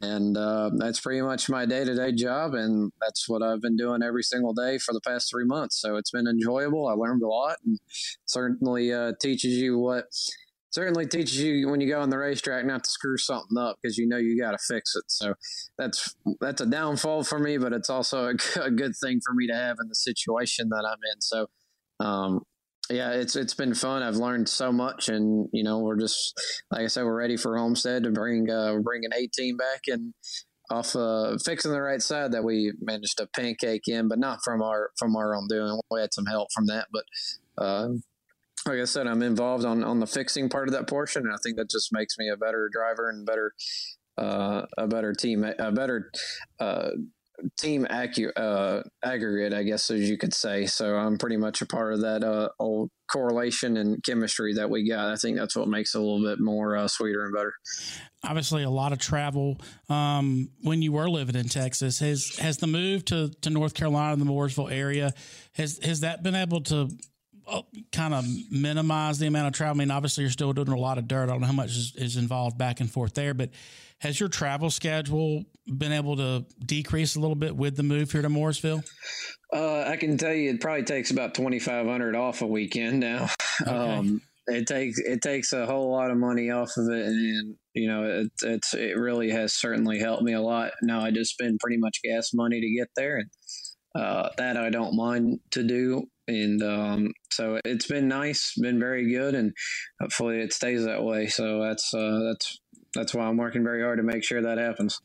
and 0.00 0.36
uh, 0.36 0.70
that's 0.76 1.00
pretty 1.00 1.20
much 1.20 1.48
my 1.48 1.66
day-to-day 1.66 2.12
job 2.12 2.54
and 2.54 2.92
that's 3.00 3.28
what 3.28 3.42
i've 3.42 3.60
been 3.60 3.76
doing 3.76 4.02
every 4.02 4.22
single 4.22 4.52
day 4.52 4.78
for 4.78 4.92
the 4.92 5.00
past 5.00 5.30
three 5.30 5.44
months 5.44 5.80
so 5.80 5.96
it's 5.96 6.10
been 6.10 6.26
enjoyable 6.26 6.86
i 6.86 6.92
learned 6.92 7.22
a 7.22 7.26
lot 7.26 7.56
and 7.64 7.78
certainly 8.24 8.92
uh, 8.92 9.12
teaches 9.20 9.54
you 9.54 9.78
what 9.78 10.04
certainly 10.78 11.06
teaches 11.06 11.40
you 11.40 11.68
when 11.68 11.80
you 11.80 11.88
go 11.88 12.00
on 12.00 12.08
the 12.08 12.16
racetrack 12.16 12.64
not 12.64 12.84
to 12.84 12.88
screw 12.90 13.16
something 13.16 13.58
up 13.58 13.76
because 13.82 13.98
you 13.98 14.06
know 14.06 14.16
you 14.16 14.40
got 14.40 14.52
to 14.52 14.58
fix 14.58 14.94
it. 14.94 15.02
So 15.08 15.34
that's 15.76 16.14
that's 16.40 16.60
a 16.60 16.66
downfall 16.66 17.24
for 17.24 17.40
me, 17.40 17.58
but 17.58 17.72
it's 17.72 17.90
also 17.90 18.28
a, 18.60 18.70
good 18.70 18.92
thing 19.02 19.20
for 19.26 19.34
me 19.34 19.48
to 19.48 19.54
have 19.54 19.78
in 19.82 19.88
the 19.88 19.96
situation 19.96 20.68
that 20.68 20.88
I'm 20.88 21.00
in. 21.12 21.20
So, 21.20 21.46
um, 21.98 22.42
yeah, 22.90 23.10
it's 23.10 23.34
it's 23.34 23.54
been 23.54 23.74
fun. 23.74 24.04
I've 24.04 24.16
learned 24.16 24.48
so 24.48 24.70
much, 24.70 25.08
and 25.08 25.48
you 25.52 25.64
know, 25.64 25.80
we're 25.80 25.98
just 25.98 26.40
like 26.70 26.82
I 26.82 26.86
said, 26.86 27.04
we're 27.04 27.18
ready 27.18 27.36
for 27.36 27.58
Homestead 27.58 28.04
to 28.04 28.12
bring 28.12 28.48
uh, 28.48 28.76
bringing 28.80 29.10
18 29.12 29.56
back 29.56 29.80
and 29.88 30.14
off 30.70 30.94
uh, 30.94 31.36
fixing 31.44 31.72
the 31.72 31.82
right 31.82 32.02
side 32.02 32.30
that 32.32 32.44
we 32.44 32.72
managed 32.80 33.18
to 33.18 33.26
pancake 33.34 33.88
in, 33.88 34.06
but 34.06 34.20
not 34.20 34.38
from 34.44 34.62
our 34.62 34.90
from 34.96 35.16
our 35.16 35.34
own 35.34 35.48
doing. 35.48 35.80
We 35.90 36.00
had 36.00 36.14
some 36.14 36.26
help 36.26 36.52
from 36.54 36.66
that, 36.66 36.86
but 36.92 37.04
uh, 37.58 37.88
like 38.68 38.80
I 38.80 38.84
said, 38.84 39.06
I'm 39.06 39.22
involved 39.22 39.64
on 39.64 39.82
on 39.82 40.00
the 40.00 40.06
fixing 40.06 40.48
part 40.48 40.68
of 40.68 40.74
that 40.74 40.86
portion, 40.86 41.22
and 41.22 41.32
I 41.32 41.38
think 41.42 41.56
that 41.56 41.70
just 41.70 41.92
makes 41.92 42.18
me 42.18 42.28
a 42.28 42.36
better 42.36 42.68
driver 42.72 43.08
and 43.08 43.26
better 43.26 43.52
uh, 44.18 44.66
a 44.76 44.86
better 44.86 45.12
team, 45.12 45.44
a 45.44 45.72
better 45.72 46.10
uh, 46.60 46.90
team 47.58 47.86
uh, 47.88 48.82
aggregate, 49.04 49.52
I 49.52 49.62
guess, 49.62 49.90
as 49.90 50.10
you 50.10 50.18
could 50.18 50.34
say. 50.34 50.66
So 50.66 50.96
I'm 50.96 51.18
pretty 51.18 51.36
much 51.36 51.62
a 51.62 51.66
part 51.66 51.94
of 51.94 52.00
that 52.00 52.24
uh, 52.24 52.48
old 52.58 52.90
correlation 53.10 53.76
and 53.76 54.02
chemistry 54.04 54.54
that 54.54 54.68
we 54.68 54.88
got. 54.88 55.12
I 55.12 55.16
think 55.16 55.38
that's 55.38 55.56
what 55.56 55.68
makes 55.68 55.94
it 55.94 55.98
a 55.98 56.00
little 56.00 56.22
bit 56.22 56.40
more 56.40 56.76
uh, 56.76 56.88
sweeter 56.88 57.24
and 57.24 57.34
better. 57.34 57.52
Obviously, 58.24 58.64
a 58.64 58.70
lot 58.70 58.92
of 58.92 58.98
travel. 58.98 59.60
Um, 59.88 60.50
when 60.62 60.82
you 60.82 60.92
were 60.92 61.08
living 61.08 61.36
in 61.36 61.48
Texas, 61.48 62.00
has 62.00 62.36
has 62.38 62.58
the 62.58 62.66
move 62.66 63.04
to, 63.06 63.30
to 63.42 63.50
North 63.50 63.74
Carolina, 63.74 64.16
the 64.16 64.24
Mooresville 64.24 64.72
area, 64.72 65.14
has 65.52 65.78
has 65.84 66.00
that 66.00 66.22
been 66.22 66.34
able 66.34 66.60
to 66.62 66.90
kind 67.92 68.14
of 68.14 68.24
minimize 68.50 69.18
the 69.18 69.26
amount 69.26 69.48
of 69.48 69.52
travel? 69.52 69.76
I 69.76 69.78
mean, 69.78 69.90
obviously 69.90 70.24
you're 70.24 70.30
still 70.30 70.52
doing 70.52 70.68
a 70.68 70.78
lot 70.78 70.98
of 70.98 71.08
dirt. 71.08 71.24
I 71.24 71.26
don't 71.26 71.40
know 71.40 71.46
how 71.46 71.52
much 71.52 71.70
is, 71.70 71.94
is 71.96 72.16
involved 72.16 72.58
back 72.58 72.80
and 72.80 72.90
forth 72.90 73.14
there, 73.14 73.34
but 73.34 73.50
has 73.98 74.18
your 74.20 74.28
travel 74.28 74.70
schedule 74.70 75.44
been 75.66 75.92
able 75.92 76.16
to 76.16 76.46
decrease 76.64 77.16
a 77.16 77.20
little 77.20 77.36
bit 77.36 77.56
with 77.56 77.76
the 77.76 77.82
move 77.82 78.12
here 78.12 78.22
to 78.22 78.28
Mooresville? 78.28 78.84
Uh, 79.52 79.82
I 79.82 79.96
can 79.96 80.16
tell 80.16 80.32
you, 80.32 80.50
it 80.50 80.60
probably 80.60 80.84
takes 80.84 81.10
about 81.10 81.34
twenty 81.34 81.58
five 81.58 81.86
hundred 81.86 82.14
off 82.14 82.42
a 82.42 82.46
weekend 82.46 83.00
now. 83.00 83.28
Okay. 83.60 83.72
Um, 83.72 84.22
it 84.48 84.66
takes 84.66 84.98
it 85.00 85.20
takes 85.20 85.52
a 85.52 85.66
whole 85.66 85.90
lot 85.90 86.10
of 86.12 86.16
money 86.16 86.50
off 86.50 86.76
of 86.76 86.88
it, 86.90 87.06
and 87.06 87.56
you 87.74 87.88
know 87.88 88.04
it, 88.04 88.28
it's 88.42 88.72
it 88.72 88.96
really 88.96 89.30
has 89.30 89.52
certainly 89.52 89.98
helped 89.98 90.22
me 90.22 90.32
a 90.32 90.40
lot. 90.40 90.72
Now 90.82 91.00
I 91.00 91.10
just 91.10 91.32
spend 91.32 91.58
pretty 91.60 91.76
much 91.76 91.98
gas 92.04 92.32
money 92.32 92.60
to 92.60 92.74
get 92.78 92.88
there, 92.96 93.16
and 93.16 93.28
uh, 93.94 94.30
that 94.38 94.56
I 94.56 94.70
don't 94.70 94.94
mind 94.94 95.40
to 95.52 95.62
do. 95.62 96.06
And 96.28 96.62
um, 96.62 97.12
so 97.32 97.58
it's 97.64 97.86
been 97.86 98.06
nice, 98.06 98.52
been 98.60 98.78
very 98.78 99.10
good, 99.10 99.34
and 99.34 99.52
hopefully 100.00 100.40
it 100.40 100.52
stays 100.52 100.84
that 100.84 101.02
way. 101.02 101.26
So 101.26 101.62
that's 101.62 101.92
uh, 101.94 102.20
that's 102.28 102.60
that's 102.94 103.14
why 103.14 103.24
I'm 103.24 103.36
working 103.36 103.62
very 103.62 103.82
hard 103.82 103.98
to 103.98 104.02
make 104.02 104.24
sure 104.24 104.40
that 104.40 104.58
happens. 104.58 105.00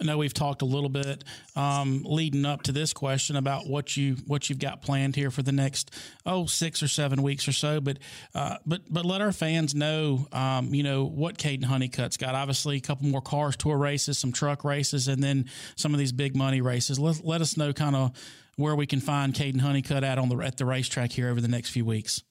I 0.00 0.04
know 0.04 0.18
we've 0.18 0.34
talked 0.34 0.62
a 0.62 0.66
little 0.66 0.88
bit 0.88 1.22
um, 1.54 2.02
leading 2.04 2.44
up 2.44 2.62
to 2.62 2.72
this 2.72 2.92
question 2.92 3.36
about 3.36 3.66
what 3.66 3.96
you 3.96 4.16
what 4.26 4.48
you've 4.48 4.58
got 4.58 4.82
planned 4.82 5.16
here 5.16 5.30
for 5.30 5.42
the 5.42 5.52
next 5.52 5.90
oh 6.24 6.46
six 6.46 6.82
or 6.82 6.88
seven 6.88 7.22
weeks 7.22 7.46
or 7.46 7.52
so, 7.52 7.80
but 7.80 7.98
uh, 8.34 8.56
but 8.66 8.82
but 8.90 9.04
let 9.04 9.20
our 9.20 9.32
fans 9.32 9.74
know 9.74 10.26
um, 10.32 10.74
you 10.74 10.82
know 10.82 11.04
what 11.04 11.38
Kaden 11.38 11.64
Honeycutt's 11.64 12.16
got. 12.16 12.34
Obviously, 12.34 12.76
a 12.76 12.80
couple 12.80 13.06
more 13.06 13.22
cars 13.22 13.56
tour 13.56 13.76
races, 13.76 14.18
some 14.18 14.32
truck 14.32 14.64
races, 14.64 15.08
and 15.08 15.22
then 15.22 15.46
some 15.76 15.92
of 15.92 15.98
these 15.98 16.12
big 16.12 16.34
money 16.36 16.60
races. 16.60 16.98
Let 16.98 17.24
let 17.24 17.40
us 17.40 17.56
know 17.56 17.72
kind 17.72 17.96
of 17.96 18.12
where 18.56 18.74
we 18.74 18.86
can 18.86 19.00
find 19.00 19.34
Kaden 19.34 19.60
Honeycutt 19.60 20.04
out 20.04 20.18
on 20.18 20.28
the 20.28 20.36
at 20.38 20.56
the 20.56 20.64
racetrack 20.64 21.12
here 21.12 21.28
over 21.28 21.40
the 21.40 21.48
next 21.48 21.70
few 21.70 21.84
weeks. 21.84 22.22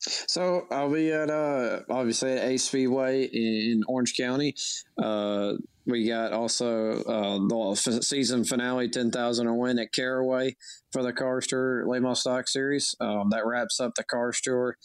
So 0.00 0.66
I'll 0.70 0.92
be 0.92 1.12
at 1.12 1.30
uh 1.30 1.80
obviously 1.90 2.32
at 2.32 2.44
Ace 2.44 2.64
Speedway 2.64 3.24
in 3.24 3.82
Orange 3.88 4.16
County. 4.16 4.54
Uh, 4.96 5.54
we 5.88 6.06
got 6.06 6.32
also 6.32 7.02
uh, 7.02 7.38
the 7.38 8.00
season 8.02 8.44
finale, 8.44 8.88
ten 8.88 9.10
thousand 9.10 9.46
a 9.46 9.54
win 9.54 9.78
at 9.78 9.92
Caraway 9.92 10.56
for 10.92 11.02
the 11.02 11.12
Cars 11.12 11.46
Tour 11.46 11.86
Late 11.86 12.02
Model 12.02 12.14
Stock 12.14 12.46
Series. 12.46 12.94
Um, 13.00 13.30
that 13.30 13.46
wraps 13.46 13.80
up 13.80 13.94
the 13.96 14.04
Cars 14.04 14.40
Tour, 14.40 14.76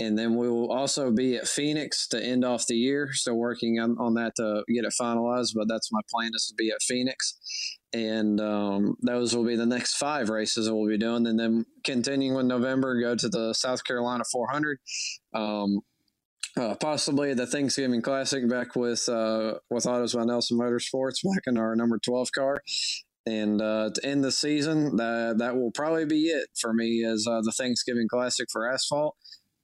and 0.00 0.18
then 0.18 0.36
we 0.36 0.48
will 0.48 0.70
also 0.72 1.10
be 1.12 1.36
at 1.36 1.46
Phoenix 1.46 2.08
to 2.08 2.22
end 2.22 2.44
off 2.44 2.66
the 2.66 2.76
year. 2.76 3.10
Still 3.12 3.36
working 3.36 3.78
on, 3.78 3.96
on 3.98 4.14
that 4.14 4.34
to 4.36 4.64
get 4.68 4.84
it 4.84 4.92
finalized, 5.00 5.52
but 5.54 5.68
that's 5.68 5.92
my 5.92 6.00
plan 6.10 6.32
is 6.34 6.46
to 6.48 6.54
be 6.54 6.70
at 6.70 6.82
Phoenix 6.82 7.38
and 7.92 8.40
um, 8.40 8.96
those 9.02 9.34
will 9.34 9.44
be 9.44 9.56
the 9.56 9.66
next 9.66 9.96
five 9.96 10.28
races 10.28 10.66
that 10.66 10.74
we'll 10.74 10.88
be 10.88 10.98
doing, 10.98 11.26
and 11.26 11.38
then 11.38 11.64
continuing 11.84 12.36
with 12.36 12.46
November, 12.46 13.00
go 13.00 13.14
to 13.14 13.28
the 13.28 13.54
South 13.54 13.82
Carolina 13.84 14.24
400, 14.30 14.78
um, 15.34 15.80
uh, 16.58 16.74
possibly 16.74 17.34
the 17.34 17.46
Thanksgiving 17.46 18.02
Classic 18.02 18.48
back 18.48 18.74
with 18.76 19.08
uh, 19.08 19.54
with 19.70 19.86
Autos 19.86 20.14
by 20.14 20.24
Nelson 20.24 20.58
Motorsports 20.58 21.22
back 21.22 21.44
in 21.46 21.56
our 21.56 21.76
number 21.76 21.98
12 21.98 22.32
car. 22.32 22.62
And 23.26 23.60
uh, 23.60 23.90
to 23.94 24.06
end 24.06 24.24
the 24.24 24.32
season, 24.32 24.96
that 24.96 25.36
that 25.38 25.56
will 25.56 25.70
probably 25.70 26.06
be 26.06 26.28
it 26.28 26.48
for 26.60 26.72
me 26.72 27.04
as 27.04 27.26
uh, 27.28 27.40
the 27.42 27.52
Thanksgiving 27.52 28.08
Classic 28.08 28.48
for 28.50 28.70
asphalt 28.70 29.16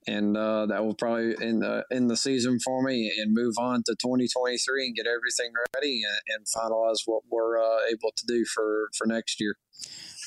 and 0.07 0.37
uh, 0.37 0.65
that 0.67 0.85
will 0.85 0.93
probably 0.93 1.35
end 1.41 1.61
the 1.61 1.83
end 1.91 2.09
the 2.09 2.17
season 2.17 2.59
for 2.63 2.83
me 2.83 3.11
and 3.17 3.33
move 3.33 3.55
on 3.57 3.81
to 3.85 3.95
2023 4.01 4.85
and 4.85 4.95
get 4.95 5.07
everything 5.07 5.51
ready 5.75 6.01
and, 6.03 6.37
and 6.37 6.45
finalize 6.45 6.99
what 7.05 7.23
we're 7.29 7.59
uh, 7.59 7.79
able 7.89 8.11
to 8.15 8.25
do 8.27 8.45
for 8.45 8.89
for 8.97 9.07
next 9.07 9.39
year. 9.39 9.55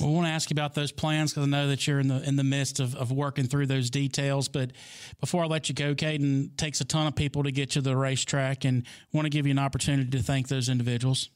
Well, 0.01 0.11
I 0.11 0.13
want 0.13 0.27
to 0.27 0.31
ask 0.31 0.51
you 0.51 0.55
about 0.55 0.75
those 0.75 0.93
plans 0.93 1.33
because 1.33 1.45
I 1.45 1.51
know 1.51 1.69
that 1.69 1.87
you're 1.87 1.99
in 1.99 2.09
the 2.09 2.23
in 2.23 2.37
the 2.37 2.45
midst 2.45 2.79
of, 2.79 2.95
of 2.95 3.11
working 3.11 3.47
through 3.47 3.67
those 3.67 3.91
details. 3.91 4.49
But 4.49 4.73
before 5.21 5.45
I 5.45 5.47
let 5.47 5.69
you 5.69 5.75
go, 5.75 5.95
Kaden 5.95 6.57
takes 6.57 6.81
a 6.81 6.85
ton 6.85 7.07
of 7.07 7.17
people 7.17 7.43
to 7.43 7.51
get 7.51 7.75
you 7.75 7.83
to 7.83 7.89
the 7.89 7.97
racetrack, 7.97 8.65
and 8.65 8.85
want 9.13 9.27
to 9.27 9.31
give 9.31 9.47
you 9.47 9.51
an 9.51 9.59
opportunity 9.59 10.11
to 10.11 10.23
thank 10.23 10.49
those 10.49 10.69
individuals. 10.69 11.31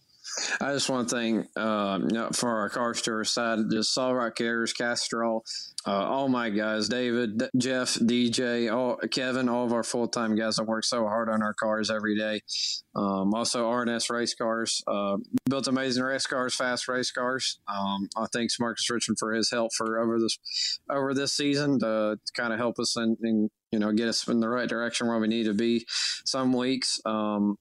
I 0.61 0.72
just 0.72 0.88
want 0.88 1.08
to 1.08 1.14
thank 1.14 1.58
um, 1.58 2.08
for 2.32 2.50
our 2.50 2.68
car 2.68 2.94
store 2.94 3.24
side, 3.24 3.58
just 3.70 3.92
Saw 3.92 4.11
Rock 4.11 4.37
Carriers, 4.37 4.72
Castrol, 4.72 5.44
uh, 5.87 5.90
all 5.90 6.28
my 6.28 6.50
guys, 6.50 6.88
David, 6.88 7.38
D- 7.38 7.46
Jeff, 7.56 7.94
DJ, 7.94 8.72
all, 8.72 8.96
Kevin, 9.11 9.48
all 9.48 9.64
of 9.64 9.72
our 9.72 9.82
full 9.82 10.06
time 10.06 10.37
guys 10.37 10.56
that 10.56 10.64
work 10.64 10.85
so 10.85 11.06
hard 11.06 11.28
on 11.28 11.42
our 11.42 11.54
cars 11.54 11.90
every 11.90 12.16
day. 12.16 12.40
Um, 12.94 13.35
also, 13.35 13.68
RNS 13.68 14.11
race 14.11 14.35
cars, 14.35 14.82
uh, 14.87 15.16
built 15.48 15.66
amazing 15.66 16.04
race 16.04 16.26
cars, 16.26 16.54
fast 16.54 16.87
race 16.88 17.11
cars. 17.11 17.58
Um, 17.66 18.08
I 18.16 18.26
thanks 18.32 18.61
Marcus 18.61 18.88
Richmond 18.88 19.18
for 19.18 19.32
his 19.32 19.50
help 19.50 19.72
for 19.74 19.98
over 19.98 20.18
this 20.18 20.78
over 20.90 21.14
this 21.14 21.32
season 21.32 21.80
to, 21.80 22.18
to 22.24 22.32
kind 22.35 22.52
of 22.52 22.58
help 22.58 22.78
us 22.78 22.96
and 22.96 23.16
you 23.72 23.78
know 23.78 23.92
get 23.92 24.08
us 24.08 24.28
in 24.28 24.40
the 24.40 24.48
right 24.48 24.68
direction 24.68 25.08
where 25.08 25.18
we 25.18 25.28
need 25.28 25.44
to 25.44 25.54
be. 25.54 25.85
Some 26.24 26.52
weeks. 26.52 27.00
Um, 27.04 27.56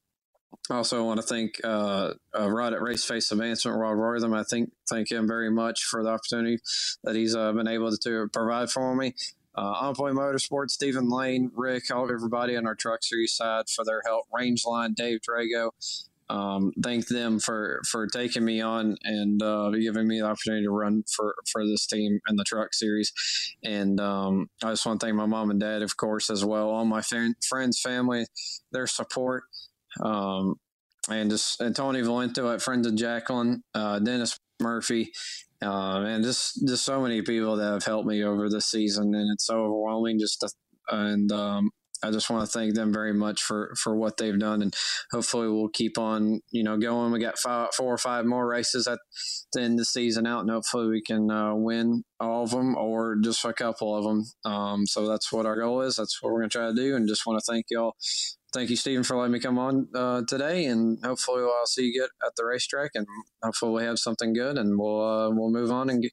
also, 0.70 1.04
want 1.04 1.20
to 1.20 1.26
thank 1.26 1.60
uh, 1.64 2.14
uh, 2.38 2.50
Rod 2.50 2.74
at 2.74 2.82
Race 2.82 3.04
Face 3.04 3.32
Advancement, 3.32 3.78
Rod 3.78 3.98
Wortham. 3.98 4.34
I 4.34 4.44
think 4.44 4.72
thank 4.90 5.12
him 5.12 5.28
very 5.28 5.50
much 5.52 5.84
for 5.84 6.04
the 6.04 6.10
opportunity 6.10 6.60
that 7.04 7.16
he's 7.16 7.36
uh, 7.36 7.52
been 7.54 7.68
able 7.68 7.96
to 7.96 8.30
provide 8.32 8.70
for 8.70 8.96
me. 8.96 9.14
Uh, 9.56 9.74
Envoy 9.82 10.12
Motorsports, 10.12 10.72
Stephen 10.72 11.10
Lane, 11.10 11.52
Rick, 11.54 11.92
all 11.94 12.10
everybody 12.12 12.56
on 12.56 12.66
our 12.66 12.76
truck 12.76 13.04
series 13.04 13.34
side 13.34 13.66
for 13.76 13.84
their 13.84 14.02
help. 14.06 14.26
Rangeline, 14.34 14.94
Dave 14.94 15.20
Drago. 15.28 15.72
Um, 16.30 16.72
thank 16.82 17.08
them 17.08 17.40
for 17.40 17.82
for 17.86 18.08
taking 18.08 18.46
me 18.46 18.62
on 18.62 18.96
and 19.04 19.44
uh, 19.44 19.70
giving 19.72 20.08
me 20.08 20.22
the 20.22 20.28
opportunity 20.28 20.64
to 20.64 20.72
run 20.72 21.04
for 21.14 21.36
for 21.52 21.66
this 21.66 21.86
team 21.86 22.22
in 22.30 22.38
the 22.38 22.46
truck 22.46 22.74
series. 22.74 23.12
And 23.66 24.00
um, 24.00 24.50
I 24.64 24.70
just 24.70 24.86
want 24.86 25.02
to 25.02 25.06
thank 25.06 25.18
my 25.18 25.26
mom 25.26 25.52
and 25.52 25.60
dad, 25.60 25.82
of 25.82 25.98
course, 25.98 26.30
as 26.30 26.46
well. 26.46 26.70
All 26.70 26.86
my 26.86 27.02
friends, 27.02 27.82
family, 27.82 28.28
their 28.72 28.88
support. 28.88 29.44
Um, 30.00 30.56
and 31.10 31.30
just 31.30 31.60
and 31.62 31.76
Tony 31.76 32.02
Valento 32.02 32.54
at 32.54 32.62
Friends 32.62 32.88
of 32.88 32.96
Jacqueline, 32.96 33.64
uh, 33.74 34.00
Dennis 34.00 34.38
Murphy, 34.62 35.12
uh, 35.62 36.04
and 36.06 36.24
just 36.24 36.66
just 36.68 36.86
so 36.86 37.02
many 37.02 37.22
people 37.22 37.56
that 37.58 37.72
have 37.72 37.84
helped 37.84 38.08
me 38.08 38.24
over 38.24 38.50
this 38.50 38.68
season, 38.68 39.14
and 39.16 39.32
it's 39.34 39.46
so 39.46 39.56
overwhelming. 39.56 40.20
Just 40.20 40.42
to, 40.42 40.50
and 40.90 41.32
um, 41.32 41.72
I 42.04 42.12
just 42.12 42.30
want 42.30 42.46
to 42.46 42.52
thank 42.52 42.76
them 42.76 42.94
very 42.94 43.14
much 43.14 43.42
for 43.42 43.74
for 43.78 43.96
what 43.96 44.18
they've 44.18 44.38
done, 44.40 44.62
and 44.62 44.76
hopefully 45.12 45.48
we'll 45.48 45.70
keep 45.70 45.98
on 45.98 46.42
you 46.52 46.64
know 46.64 46.78
going. 46.78 47.12
We 47.12 47.20
got 47.20 47.38
five, 47.38 47.74
four 47.74 47.94
or 47.94 47.98
five 47.98 48.26
more 48.26 48.48
races 48.48 48.88
at 48.88 49.00
the 49.54 49.62
end 49.62 49.74
of 49.74 49.80
the 49.80 49.86
season 49.86 50.26
out, 50.26 50.42
and 50.42 50.50
hopefully 50.50 50.88
we 50.88 51.02
can 51.02 51.30
uh, 51.30 51.54
win 51.56 52.04
all 52.20 52.44
of 52.44 52.52
them 52.52 52.76
or 52.76 53.18
just 53.22 53.44
a 53.46 53.54
couple 53.54 53.96
of 53.96 54.04
them. 54.04 54.26
Um, 54.46 54.86
so 54.86 55.08
that's 55.08 55.32
what 55.32 55.46
our 55.46 55.60
goal 55.60 55.82
is. 55.82 55.96
That's 55.96 56.22
what 56.22 56.32
we're 56.32 56.40
going 56.40 56.50
to 56.50 56.58
try 56.58 56.68
to 56.68 56.74
do, 56.74 56.96
and 56.96 57.08
just 57.08 57.26
want 57.26 57.40
to 57.40 57.52
thank 57.52 57.66
y'all 57.70 57.96
thank 58.54 58.70
you, 58.70 58.76
Stephen, 58.76 59.04
for 59.04 59.16
letting 59.16 59.32
me 59.32 59.40
come 59.40 59.58
on 59.58 59.88
uh, 59.96 60.22
today, 60.28 60.66
and 60.66 61.04
hopefully 61.04 61.42
I'll 61.42 61.66
see 61.66 61.86
you 61.86 62.02
get 62.02 62.10
at 62.26 62.36
the 62.36 62.46
racetrack, 62.46 62.92
and 62.96 63.08
hopefully 63.44 63.82
we 63.82 63.84
have 63.84 64.00
something 64.00 64.34
good, 64.34 64.58
and 64.58 64.78
we'll 64.78 65.02
uh, 65.02 65.30
we'll 65.30 65.52
move 65.52 65.72
on 65.72 65.90
and 65.90 66.02
get, 66.02 66.12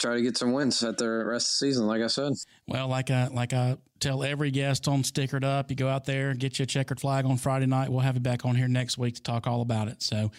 try 0.00 0.14
to 0.14 0.22
get 0.22 0.36
some 0.36 0.52
wins 0.52 0.82
at 0.82 0.98
the 0.98 1.08
rest 1.08 1.48
of 1.48 1.52
the 1.52 1.66
season. 1.66 1.86
Like 1.86 2.02
I 2.02 2.06
said, 2.06 2.32
well, 2.66 2.88
like 2.88 3.10
I 3.10 3.28
like 3.28 3.52
I 3.52 3.76
tell 4.00 4.22
every 4.22 4.50
guest 4.50 4.88
on 4.88 5.02
Stickered 5.02 5.44
Up, 5.44 5.70
you 5.70 5.76
go 5.76 5.88
out 5.88 6.04
there, 6.04 6.34
get 6.34 6.58
you 6.58 6.64
a 6.64 6.66
checkered 6.66 7.00
flag 7.00 7.24
on 7.24 7.36
Friday 7.36 7.66
night. 7.66 7.90
We'll 7.90 8.00
have 8.00 8.14
you 8.14 8.20
back 8.20 8.44
on 8.44 8.54
here 8.54 8.68
next 8.68 8.98
week 8.98 9.16
to 9.16 9.22
talk 9.22 9.46
all 9.46 9.62
about 9.62 9.88
it. 9.88 10.02
So. 10.02 10.30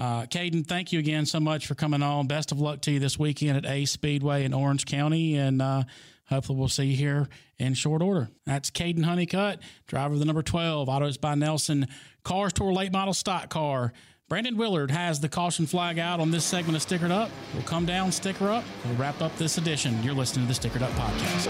Uh, 0.00 0.26
Kaden, 0.26 0.64
thank 0.64 0.92
you 0.92 1.00
again 1.00 1.26
so 1.26 1.40
much 1.40 1.66
for 1.66 1.74
coming 1.74 2.04
on. 2.04 2.28
Best 2.28 2.52
of 2.52 2.60
luck 2.60 2.82
to 2.82 2.92
you 2.92 3.00
this 3.00 3.18
weekend 3.18 3.56
at 3.56 3.66
Ace 3.66 3.90
Speedway 3.90 4.44
in 4.44 4.54
Orange 4.54 4.86
County, 4.86 5.34
and 5.34 5.60
uh, 5.60 5.82
hopefully 6.28 6.56
we'll 6.56 6.68
see 6.68 6.84
you 6.84 6.96
here 6.96 7.28
in 7.58 7.74
short 7.74 8.00
order. 8.00 8.28
That's 8.46 8.70
Kaden 8.70 9.04
Honeycutt, 9.04 9.60
driver 9.88 10.14
of 10.14 10.20
the 10.20 10.24
number 10.24 10.42
12, 10.42 10.88
Autos 10.88 11.16
by 11.16 11.34
Nelson 11.34 11.88
Cars 12.22 12.52
Tour 12.52 12.72
late 12.72 12.92
model 12.92 13.12
stock 13.12 13.48
car. 13.50 13.92
Brandon 14.28 14.58
Willard 14.58 14.90
has 14.90 15.20
the 15.20 15.28
caution 15.30 15.64
flag 15.64 15.98
out 15.98 16.20
on 16.20 16.30
this 16.30 16.44
segment 16.44 16.76
of 16.76 16.82
Stickered 16.86 17.10
Up. 17.10 17.30
We'll 17.54 17.62
come 17.62 17.86
down, 17.86 18.12
sticker 18.12 18.50
up. 18.50 18.62
We'll 18.84 18.94
wrap 18.96 19.22
up 19.22 19.34
this 19.38 19.56
edition. 19.56 20.02
You're 20.02 20.12
listening 20.12 20.46
to 20.46 20.52
the 20.52 20.68
Stickered 20.68 20.82
Up 20.82 20.90
Podcast. 20.90 21.48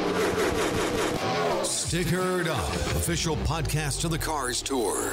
Stickered 1.64 2.46
Up, 2.46 2.74
official 2.94 3.34
podcast 3.38 4.04
of 4.04 4.12
the 4.12 4.18
Cars 4.18 4.62
Tour. 4.62 5.12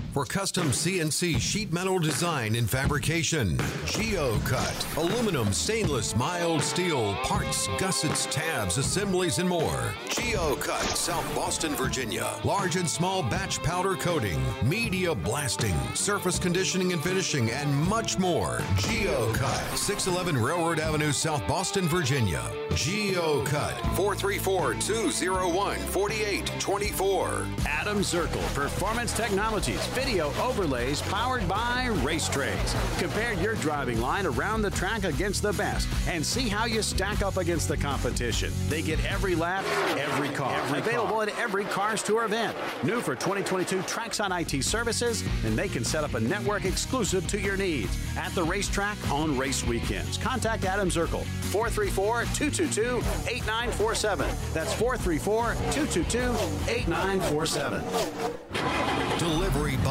For 0.11 0.25
custom 0.25 0.67
CNC 0.67 1.39
sheet 1.39 1.71
metal 1.71 1.97
design 1.97 2.55
and 2.55 2.69
fabrication. 2.69 3.57
GeoCut, 3.85 4.97
aluminum, 4.97 5.53
stainless, 5.53 6.15
mild 6.15 6.61
steel, 6.61 7.15
parts, 7.23 7.67
gussets, 7.77 8.25
tabs, 8.25 8.77
assemblies, 8.77 9.39
and 9.39 9.47
more. 9.47 9.93
GeoCut, 10.09 10.95
South 10.95 11.35
Boston, 11.35 11.75
Virginia. 11.75 12.35
Large 12.43 12.75
and 12.75 12.89
small 12.89 13.23
batch 13.23 13.63
powder 13.63 13.95
coating, 13.95 14.41
media 14.63 15.15
blasting, 15.15 15.75
surface 15.93 16.37
conditioning 16.37 16.91
and 16.91 17.01
finishing, 17.01 17.49
and 17.49 17.73
much 17.87 18.19
more. 18.19 18.57
GeoCut, 18.75 19.77
611 19.77 20.41
Railroad 20.41 20.79
Avenue, 20.79 21.11
South 21.11 21.47
Boston, 21.47 21.87
Virginia. 21.87 22.43
GeoCut, 22.71 23.79
434 23.95 24.73
201 24.75 25.77
4824. 25.77 27.47
Adam 27.67 27.99
Zirkle, 27.99 28.53
Performance 28.53 29.13
Technologies, 29.13 29.85
video 30.05 30.33
overlays 30.41 30.99
powered 31.03 31.47
by 31.47 31.85
Racetrays. 32.01 32.75
Compare 32.97 33.33
your 33.33 33.53
driving 33.55 34.01
line 34.01 34.25
around 34.25 34.63
the 34.63 34.71
track 34.71 35.03
against 35.03 35.43
the 35.43 35.53
best 35.53 35.87
and 36.07 36.25
see 36.25 36.49
how 36.49 36.65
you 36.65 36.81
stack 36.81 37.21
up 37.21 37.37
against 37.37 37.67
the 37.67 37.77
competition. 37.77 38.51
They 38.67 38.81
get 38.81 39.03
every 39.05 39.35
lap, 39.35 39.63
every 39.99 40.29
car. 40.29 40.59
Every 40.61 40.79
Available 40.79 41.17
car. 41.17 41.23
at 41.23 41.39
every 41.39 41.65
Cars 41.65 42.01
Tour 42.01 42.25
event. 42.25 42.57
New 42.83 42.99
for 42.99 43.13
2022 43.13 43.77
Traxon 43.81 44.31
IT 44.41 44.63
services, 44.63 45.23
and 45.45 45.55
they 45.55 45.67
can 45.67 45.85
set 45.85 46.03
up 46.03 46.15
a 46.15 46.19
network 46.19 46.65
exclusive 46.65 47.27
to 47.27 47.39
your 47.39 47.55
needs 47.55 47.95
at 48.17 48.33
the 48.33 48.43
racetrack 48.43 48.97
on 49.11 49.37
race 49.37 49.63
weekends. 49.67 50.17
Contact 50.17 50.65
Adam 50.65 50.89
Zirkle, 50.89 51.25
434 51.51 52.23
222 52.33 52.97
8947. 53.29 54.27
That's 54.51 54.73
434 54.73 55.53
222 55.71 56.17
8947. 56.71 57.83
Delivery 59.19 59.77
by 59.77 59.90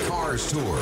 Cars 0.07 0.51
Tour. 0.51 0.77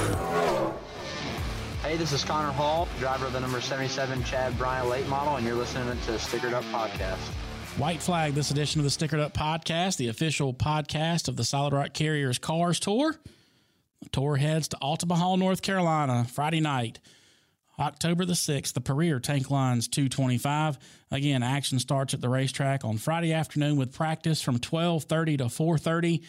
Hey, 1.82 1.98
this 1.98 2.12
is 2.12 2.24
Connor 2.24 2.52
Hall, 2.52 2.88
driver 3.00 3.26
of 3.26 3.34
the 3.34 3.40
number 3.40 3.62
77 3.62 4.24
Chad 4.24 4.58
Bryant 4.58 4.88
late 4.88 5.08
model, 5.08 5.36
and 5.36 5.46
you're 5.46 5.56
listening 5.56 6.00
to 6.02 6.12
the 6.12 6.18
Stickered 6.18 6.54
Up 6.54 6.64
Podcast. 6.66 7.18
White 7.78 8.02
flag 8.02 8.34
this 8.34 8.52
edition 8.52 8.80
of 8.80 8.86
the 8.86 8.92
Stickered 8.92 9.20
Up 9.20 9.34
Podcast, 9.34 9.98
the 9.98 10.08
official 10.10 10.54
podcast 10.54 11.28
of 11.28 11.36
the 11.36 11.44
Solid 11.44 11.74
Rock 11.74 11.94
Carriers 11.94 12.38
Cars 12.38 12.80
Tour. 12.80 13.16
The 14.02 14.10
tour 14.10 14.36
heads 14.38 14.68
to 14.70 14.78
Altamahaw, 14.78 15.38
North 15.38 15.62
Carolina, 15.62 16.26
Friday 16.26 16.60
night. 16.62 17.00
October 17.80 18.26
the 18.26 18.34
6th, 18.34 18.74
the 18.74 18.82
Puryear 18.82 19.20
Tank 19.20 19.50
Lines 19.50 19.88
225. 19.88 20.78
Again, 21.12 21.42
action 21.42 21.80
starts 21.80 22.14
at 22.14 22.20
the 22.20 22.28
racetrack 22.30 22.84
on 22.84 22.98
Friday 22.98 23.32
afternoon 23.32 23.78
with 23.78 23.94
practice 23.94 24.42
from 24.42 24.60
12:30 24.60 25.38
to 25.38 25.46
4:30. 25.46 26.22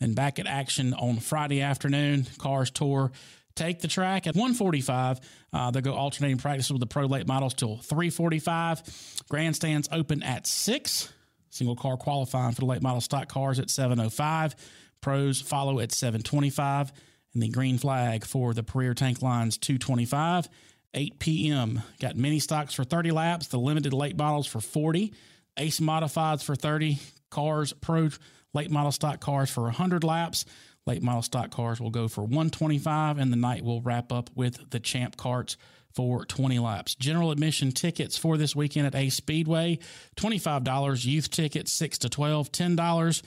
Then 0.00 0.14
back 0.14 0.38
at 0.38 0.46
action 0.46 0.94
on 0.94 1.18
Friday 1.18 1.62
afternoon. 1.62 2.26
Cars 2.38 2.70
tour 2.70 3.12
take 3.56 3.80
the 3.80 3.88
track 3.88 4.26
at 4.26 4.34
145. 4.34 5.20
Uh, 5.52 5.70
they'll 5.70 5.82
go 5.82 5.94
alternating 5.94 6.38
practice 6.38 6.70
with 6.70 6.80
the 6.80 6.86
pro 6.86 7.06
late 7.06 7.26
models 7.26 7.54
till 7.54 7.78
345. 7.78 9.22
Grandstands 9.28 9.88
open 9.90 10.22
at 10.22 10.46
6. 10.46 11.12
Single 11.50 11.76
car 11.76 11.96
qualifying 11.96 12.52
for 12.52 12.60
the 12.60 12.66
late 12.66 12.82
model 12.82 13.00
stock 13.00 13.28
cars 13.28 13.58
at 13.58 13.70
705. 13.70 14.54
Pros 15.00 15.40
follow 15.40 15.80
at 15.80 15.92
725. 15.92 16.92
And 17.34 17.42
the 17.42 17.48
green 17.48 17.78
flag 17.78 18.24
for 18.24 18.54
the 18.54 18.62
Puryear 18.62 18.94
Tank 18.94 19.22
Lines 19.22 19.58
225. 19.58 20.48
8 20.94 21.18
p.m. 21.18 21.82
Got 22.00 22.16
mini 22.16 22.38
stocks 22.38 22.72
for 22.72 22.84
30 22.84 23.10
laps, 23.10 23.48
the 23.48 23.58
limited 23.58 23.92
late 23.92 24.16
models 24.16 24.46
for 24.46 24.60
40, 24.60 25.12
ace 25.58 25.78
modifieds 25.78 26.42
for 26.42 26.56
30, 26.56 26.98
cars 27.28 27.74
pro 27.74 28.08
late 28.56 28.70
model 28.70 28.90
stock 28.90 29.20
cars 29.20 29.50
for 29.50 29.64
100 29.64 30.02
laps. 30.02 30.44
Late 30.86 31.02
model 31.02 31.22
stock 31.22 31.50
cars 31.50 31.80
will 31.80 31.90
go 31.90 32.08
for 32.08 32.22
125, 32.22 33.18
and 33.18 33.32
the 33.32 33.36
night 33.36 33.62
will 33.62 33.82
wrap 33.82 34.10
up 34.10 34.30
with 34.34 34.70
the 34.70 34.80
champ 34.80 35.16
carts 35.16 35.56
for 35.94 36.24
20 36.24 36.58
laps. 36.58 36.94
General 36.94 37.30
admission 37.30 37.70
tickets 37.70 38.16
for 38.16 38.36
this 38.36 38.56
weekend 38.56 38.86
at 38.86 38.94
Ace 38.94 39.14
Speedway 39.14 39.78
$25. 40.16 41.04
Youth 41.04 41.30
tickets 41.30 41.72
6 41.72 41.98
to 41.98 42.08
12, 42.08 42.50
$10. 42.50 43.22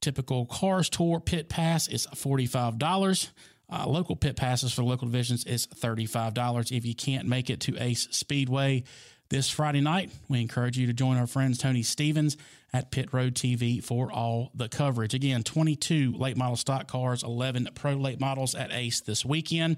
Typical 0.00 0.46
cars 0.46 0.88
tour 0.88 1.18
pit 1.20 1.48
pass 1.48 1.88
is 1.88 2.06
$45. 2.08 3.30
Uh, 3.70 3.86
local 3.86 4.16
pit 4.16 4.36
passes 4.36 4.72
for 4.72 4.82
local 4.82 5.08
divisions 5.08 5.44
is 5.44 5.66
$35. 5.66 6.76
If 6.76 6.86
you 6.86 6.94
can't 6.94 7.26
make 7.26 7.50
it 7.50 7.60
to 7.60 7.76
Ace 7.82 8.08
Speedway 8.10 8.84
this 9.30 9.50
Friday 9.50 9.80
night, 9.80 10.10
we 10.28 10.40
encourage 10.40 10.78
you 10.78 10.86
to 10.86 10.92
join 10.92 11.16
our 11.16 11.26
friends 11.26 11.58
Tony 11.58 11.82
Stevens 11.82 12.36
at 12.72 12.90
Pit 12.90 13.12
Road 13.12 13.34
TV 13.34 13.82
for 13.82 14.10
all 14.10 14.50
the 14.54 14.68
coverage. 14.68 15.14
Again, 15.14 15.42
22 15.42 16.14
late 16.16 16.36
model 16.36 16.56
stock 16.56 16.88
cars, 16.88 17.22
11 17.22 17.68
pro 17.74 17.92
late 17.94 18.20
models 18.20 18.54
at 18.54 18.72
Ace 18.72 19.00
this 19.00 19.24
weekend. 19.24 19.76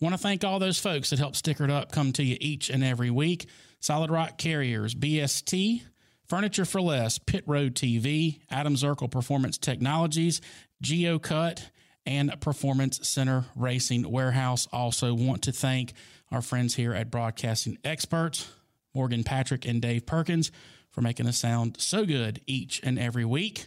Want 0.00 0.14
to 0.14 0.18
thank 0.18 0.44
all 0.44 0.58
those 0.58 0.78
folks 0.78 1.10
that 1.10 1.18
help 1.18 1.34
Stickered 1.34 1.70
Up 1.70 1.90
come 1.90 2.12
to 2.12 2.22
you 2.22 2.36
each 2.40 2.70
and 2.70 2.84
every 2.84 3.10
week. 3.10 3.48
Solid 3.80 4.10
Rock 4.10 4.38
Carriers, 4.38 4.94
BST, 4.94 5.82
Furniture 6.28 6.64
for 6.64 6.80
Less, 6.80 7.18
Pit 7.18 7.44
Road 7.46 7.74
TV, 7.74 8.40
Adam 8.50 8.74
Zirkle 8.74 9.10
Performance 9.10 9.58
Technologies, 9.58 10.40
GeoCut, 10.82 11.62
and 12.04 12.40
Performance 12.40 13.08
Center 13.08 13.46
Racing 13.56 14.08
Warehouse. 14.10 14.68
Also, 14.72 15.14
want 15.14 15.42
to 15.42 15.52
thank 15.52 15.92
our 16.30 16.42
friends 16.42 16.74
here 16.74 16.92
at 16.92 17.10
Broadcasting 17.10 17.78
Experts, 17.84 18.52
Morgan 18.96 19.22
Patrick 19.24 19.66
and 19.66 19.82
Dave 19.82 20.06
Perkins, 20.06 20.50
for 20.90 21.02
making 21.02 21.26
us 21.26 21.36
sound 21.36 21.76
so 21.78 22.06
good 22.06 22.40
each 22.46 22.80
and 22.82 22.98
every 22.98 23.26
week. 23.26 23.66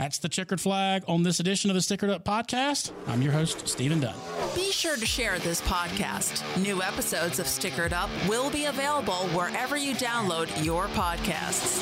That's 0.00 0.18
the 0.18 0.28
checkered 0.28 0.60
flag 0.60 1.04
on 1.06 1.22
this 1.22 1.38
edition 1.38 1.70
of 1.70 1.74
the 1.74 1.80
Stickered 1.80 2.10
Up 2.10 2.24
Podcast. 2.24 2.90
I'm 3.06 3.22
your 3.22 3.32
host, 3.32 3.68
Stephen 3.68 4.00
Dunn. 4.00 4.16
Be 4.54 4.72
sure 4.72 4.96
to 4.96 5.06
share 5.06 5.38
this 5.38 5.60
podcast. 5.60 6.42
New 6.60 6.82
episodes 6.82 7.38
of 7.38 7.46
Stickered 7.46 7.92
Up 7.92 8.10
will 8.28 8.50
be 8.50 8.64
available 8.64 9.28
wherever 9.28 9.76
you 9.76 9.94
download 9.94 10.64
your 10.64 10.86
podcasts. 10.88 11.78